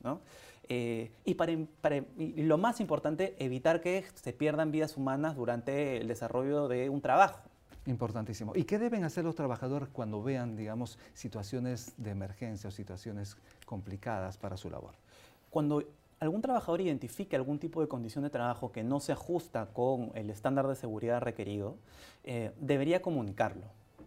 Eh, 0.67 1.11
y, 1.23 1.35
para, 1.35 1.53
y 2.17 2.43
lo 2.43 2.57
más 2.57 2.81
importante, 2.81 3.35
evitar 3.39 3.79
que 3.79 4.03
se 4.15 4.33
pierdan 4.33 4.71
vidas 4.71 4.97
humanas 4.97 5.37
durante 5.37 6.01
el 6.01 6.07
desarrollo 6.09 6.67
de 6.67 6.89
un 6.89 6.99
trabajo. 6.99 7.39
Importantísimo. 7.85 8.53
¿Y 8.55 8.63
qué 8.63 8.79
deben 8.79 9.03
hacer 9.03 9.25
los 9.25 9.35
trabajadores 9.35 9.89
cuando 9.89 10.23
vean, 10.23 10.55
digamos, 10.55 10.97
situaciones 11.13 11.93
de 11.97 12.11
emergencia 12.11 12.69
o 12.69 12.71
situaciones 12.71 13.35
complicadas 13.65 14.37
para 14.37 14.55
su 14.55 14.69
labor? 14.69 14.93
Cuando 15.49 15.83
algún 16.19 16.41
trabajador 16.41 16.79
identifique 16.79 17.35
algún 17.35 17.59
tipo 17.59 17.81
de 17.81 17.89
condición 17.89 18.23
de 18.23 18.29
trabajo 18.29 18.71
que 18.71 18.83
no 18.83 19.01
se 19.01 19.11
ajusta 19.11 19.67
con 19.73 20.11
el 20.15 20.29
estándar 20.29 20.67
de 20.67 20.75
seguridad 20.75 21.21
requerido, 21.21 21.75
eh, 22.23 22.51
debería 22.61 23.01
comunicarlo, 23.01 23.65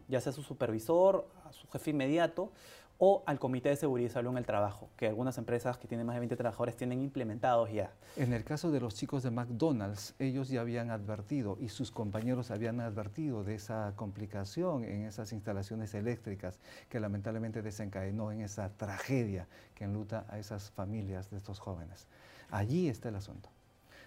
ya 0.08 0.22
sea 0.22 0.30
a 0.30 0.34
su 0.34 0.42
supervisor, 0.42 1.28
a 1.44 1.52
su 1.52 1.68
jefe 1.68 1.90
inmediato 1.90 2.50
o 2.98 3.22
al 3.26 3.38
Comité 3.38 3.68
de 3.68 3.76
Seguridad 3.76 4.08
y 4.08 4.12
Salud 4.12 4.30
en 4.32 4.38
el 4.38 4.46
Trabajo, 4.46 4.88
que 4.96 5.06
algunas 5.06 5.36
empresas 5.38 5.76
que 5.78 5.86
tienen 5.86 6.06
más 6.06 6.14
de 6.14 6.20
20 6.20 6.36
trabajadores 6.36 6.76
tienen 6.76 7.02
implementados 7.02 7.70
ya. 7.70 7.92
En 8.16 8.32
el 8.32 8.44
caso 8.44 8.70
de 8.70 8.80
los 8.80 8.94
chicos 8.94 9.22
de 9.22 9.30
McDonald's, 9.30 10.14
ellos 10.18 10.48
ya 10.48 10.62
habían 10.62 10.90
advertido 10.90 11.58
y 11.60 11.68
sus 11.68 11.90
compañeros 11.90 12.50
habían 12.50 12.80
advertido 12.80 13.44
de 13.44 13.54
esa 13.54 13.92
complicación 13.96 14.84
en 14.84 15.04
esas 15.04 15.32
instalaciones 15.32 15.94
eléctricas 15.94 16.58
que 16.88 17.00
lamentablemente 17.00 17.62
desencadenó 17.62 18.32
en 18.32 18.40
esa 18.40 18.70
tragedia 18.70 19.46
que 19.74 19.84
enluta 19.84 20.24
a 20.28 20.38
esas 20.38 20.70
familias 20.70 21.30
de 21.30 21.36
estos 21.36 21.58
jóvenes. 21.58 22.06
Allí 22.50 22.88
está 22.88 23.10
el 23.10 23.16
asunto, 23.16 23.50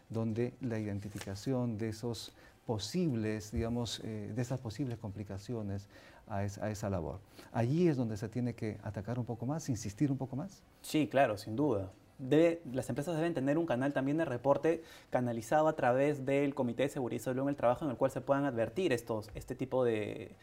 donde 0.09 0.53
la 0.61 0.79
identificación 0.79 1.77
de 1.77 1.89
esos 1.89 2.33
posibles, 2.69 3.51
digamos, 3.51 3.99
eh, 4.03 4.31
de 4.31 4.41
esas 4.43 4.59
posibles 4.59 4.99
complicaciones 4.99 5.87
a 6.27 6.43
esa, 6.43 6.87
labor. 6.87 7.19
Allí 7.51 7.87
es 7.87 7.97
donde 7.97 8.15
se 8.15 8.29
tiene 8.29 8.53
que 8.53 8.77
atacar 8.83 9.17
un 9.17 9.25
poco 9.25 9.47
más, 9.47 9.69
insistir 9.69 10.11
un 10.11 10.19
poco 10.19 10.35
más. 10.35 10.61
Sí, 10.83 11.07
claro, 11.07 11.35
sin 11.35 11.55
duda. 11.55 11.91
las 12.71 12.87
empresas 12.87 13.15
deben 13.15 13.33
tener 13.33 13.57
un 13.57 13.65
canal 13.65 13.91
también 13.91 14.17
de 14.17 14.25
reporte 14.25 14.83
canalizado 15.09 15.67
a 15.67 15.73
través 15.73 16.27
del 16.27 16.53
Comité 16.53 16.83
de 16.83 16.89
Seguridad 16.89 17.19
y 17.19 17.23
Salud 17.23 17.41
en 17.41 17.49
el 17.49 17.55
Trabajo 17.55 17.85
en 17.85 17.89
el 17.89 17.97
cual 17.97 18.11
se 18.11 18.21
puedan 18.21 18.45
advertir 18.45 18.93
estos, 18.93 19.31
este 19.33 19.55
tipo 19.55 19.83
de, 19.83 20.35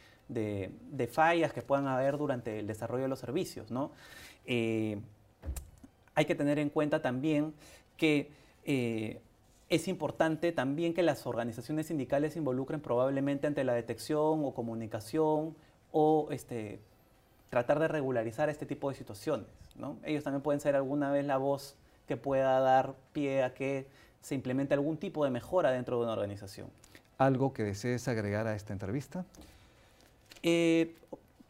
fallas 1.13 1.53
que 1.53 1.63
puedan 1.63 1.87
haber 1.87 2.19
durante 2.19 2.59
el 2.59 2.67
desarrollo 2.67 3.05
de 3.05 3.09
los 3.09 3.21
servicios. 3.21 3.71
¿no? 3.71 3.93
Eh, 4.47 4.99
hay 6.17 6.25
que 6.25 6.35
tener 6.35 6.59
en 6.59 6.71
cuenta 6.71 7.01
también 7.01 7.55
que 7.97 8.33
eh, 8.65 9.21
es 9.69 9.89
importante 9.89 10.53
también 10.53 10.95
que 10.95 11.03
las 11.03 11.27
organizaciones 11.27 11.87
sindicales 11.87 12.35
se 12.35 12.39
involucren 12.39 12.81
probablemente 12.81 13.47
ante 13.47 13.65
la 13.65 13.75
detección 13.75 14.45
o 14.45 14.55
comunicación 14.55 15.57
o 15.91 16.29
este, 16.31 16.81
tratar 17.51 17.81
de 17.81 17.89
regularizar 17.89 18.49
este 18.49 18.67
tipo 18.67 18.89
de 18.89 18.95
situaciones. 18.95 19.47
¿no? 19.75 19.99
Ellos 20.05 20.23
también 20.23 20.43
pueden 20.43 20.61
ser 20.61 20.77
alguna 20.77 21.11
vez 21.11 21.25
la 21.25 21.37
voz 21.37 21.77
que 22.07 22.17
pueda 22.17 22.61
dar 22.61 22.95
pie 23.13 23.43
a 23.43 23.55
que 23.55 23.89
se 24.21 24.35
implemente 24.35 24.75
algún 24.75 24.97
tipo 24.99 25.25
de 25.25 25.31
mejora 25.31 25.71
dentro 25.71 25.99
de 25.99 26.05
una 26.05 26.13
organización. 26.13 26.69
¿Algo 27.19 27.53
que 27.53 27.65
desees 27.65 28.07
agregar 28.09 28.47
a 28.47 28.55
esta 28.55 28.73
entrevista? 28.73 29.25
Eh, 30.43 30.95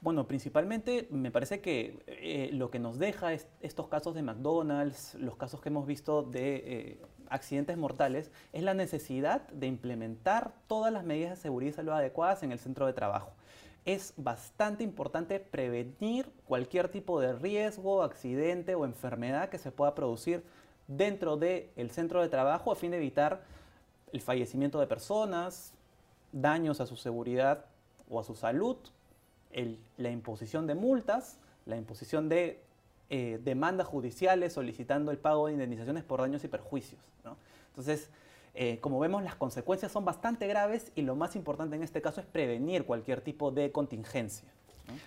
bueno, 0.00 0.26
principalmente 0.26 1.08
me 1.10 1.30
parece 1.30 1.60
que 1.60 1.98
eh, 2.06 2.50
lo 2.52 2.70
que 2.70 2.78
nos 2.78 2.98
deja 2.98 3.32
estos 3.32 3.88
casos 3.88 4.14
de 4.14 4.22
McDonald's, 4.22 5.14
los 5.14 5.36
casos 5.36 5.60
que 5.60 5.68
hemos 5.68 5.86
visto 5.86 6.22
de 6.22 6.56
eh, 6.56 6.98
accidentes 7.30 7.76
mortales, 7.76 8.30
es 8.52 8.62
la 8.62 8.74
necesidad 8.74 9.46
de 9.48 9.66
implementar 9.66 10.52
todas 10.66 10.92
las 10.92 11.04
medidas 11.04 11.30
de 11.30 11.36
seguridad 11.36 11.70
y 11.70 11.74
salud 11.74 11.92
adecuadas 11.92 12.42
en 12.42 12.52
el 12.52 12.58
centro 12.58 12.86
de 12.86 12.92
trabajo. 12.92 13.32
Es 13.84 14.14
bastante 14.16 14.82
importante 14.82 15.38
prevenir 15.38 16.30
cualquier 16.46 16.88
tipo 16.88 17.20
de 17.20 17.32
riesgo, 17.32 18.02
accidente 18.02 18.74
o 18.74 18.84
enfermedad 18.84 19.48
que 19.48 19.58
se 19.58 19.70
pueda 19.70 19.94
producir 19.94 20.42
dentro 20.88 21.36
del 21.36 21.90
centro 21.90 22.20
de 22.20 22.28
trabajo 22.28 22.72
a 22.72 22.76
fin 22.76 22.90
de 22.90 22.96
evitar 22.96 23.42
el 24.12 24.20
fallecimiento 24.20 24.80
de 24.80 24.86
personas, 24.86 25.72
daños 26.32 26.80
a 26.80 26.86
su 26.86 26.96
seguridad 26.96 27.64
o 28.08 28.20
a 28.20 28.24
su 28.24 28.34
salud, 28.34 28.76
la 29.96 30.10
imposición 30.10 30.66
de 30.66 30.74
multas, 30.74 31.38
la 31.64 31.76
imposición 31.76 32.28
de 32.28 32.65
eh, 33.08 33.40
demandas 33.44 33.86
judiciales 33.86 34.52
solicitando 34.52 35.10
el 35.10 35.18
pago 35.18 35.46
de 35.46 35.52
indemnizaciones 35.52 36.04
por 36.04 36.20
daños 36.20 36.42
y 36.44 36.48
perjuicios. 36.48 37.00
Entonces, 37.68 38.10
eh, 38.54 38.78
como 38.80 38.98
vemos, 38.98 39.22
las 39.22 39.34
consecuencias 39.34 39.92
son 39.92 40.04
bastante 40.04 40.46
graves 40.46 40.90
y 40.94 41.02
lo 41.02 41.14
más 41.14 41.36
importante 41.36 41.76
en 41.76 41.82
este 41.82 42.00
caso 42.00 42.20
es 42.20 42.26
prevenir 42.26 42.84
cualquier 42.84 43.20
tipo 43.20 43.50
de 43.50 43.70
contingencia. 43.70 44.48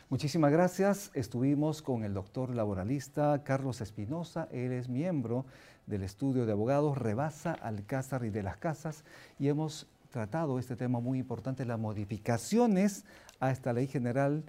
Muchísimas 0.10 0.52
gracias. 0.52 1.12
Estuvimos 1.14 1.82
con 1.82 2.04
el 2.04 2.14
doctor 2.14 2.54
laboralista 2.56 3.44
Carlos 3.44 3.82
Espinosa. 3.82 4.48
Él 4.52 4.72
es 4.72 4.88
miembro 4.88 5.46
del 5.88 6.04
estudio 6.04 6.46
de 6.46 6.52
abogados 6.52 6.98
Rebasa 6.98 7.54
Alcázar 7.54 8.24
y 8.24 8.30
de 8.30 8.44
las 8.44 8.58
Casas 8.58 9.04
y 9.40 9.48
hemos 9.48 9.88
tratado 10.12 10.60
este 10.60 10.76
tema 10.76 11.00
muy 11.00 11.20
importante, 11.20 11.66
las 11.66 11.80
modificaciones 11.80 13.06
a 13.40 13.52
esta 13.52 13.74
ley 13.74 13.88
general 13.88 14.44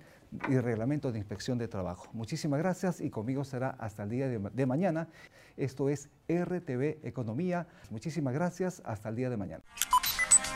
y 0.48 0.58
reglamento 0.58 1.12
de 1.12 1.18
inspección 1.18 1.58
de 1.58 1.68
trabajo. 1.68 2.08
Muchísimas 2.12 2.58
gracias 2.58 3.00
y 3.00 3.10
conmigo 3.10 3.44
será 3.44 3.70
hasta 3.78 4.04
el 4.04 4.10
día 4.10 4.28
de, 4.28 4.66
mañana. 4.66 5.08
Esto 5.56 5.88
es 5.88 6.08
RTV 6.28 7.04
Economía. 7.06 7.66
Muchísimas 7.90 8.34
gracias. 8.34 8.82
Hasta 8.84 9.08
el 9.08 9.16
día 9.16 9.30
de 9.30 9.36
mañana. 9.36 9.62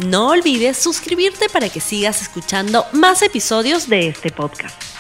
No 0.01 0.31
olvides 0.31 0.77
suscribirte 0.77 1.47
para 1.53 1.69
que 1.69 1.81
sigas 1.81 2.23
escuchando 2.23 2.85
más 2.93 3.23
episodios 3.23 3.89
de 3.89 4.09
este 4.09 4.31
podcast. 4.31 4.94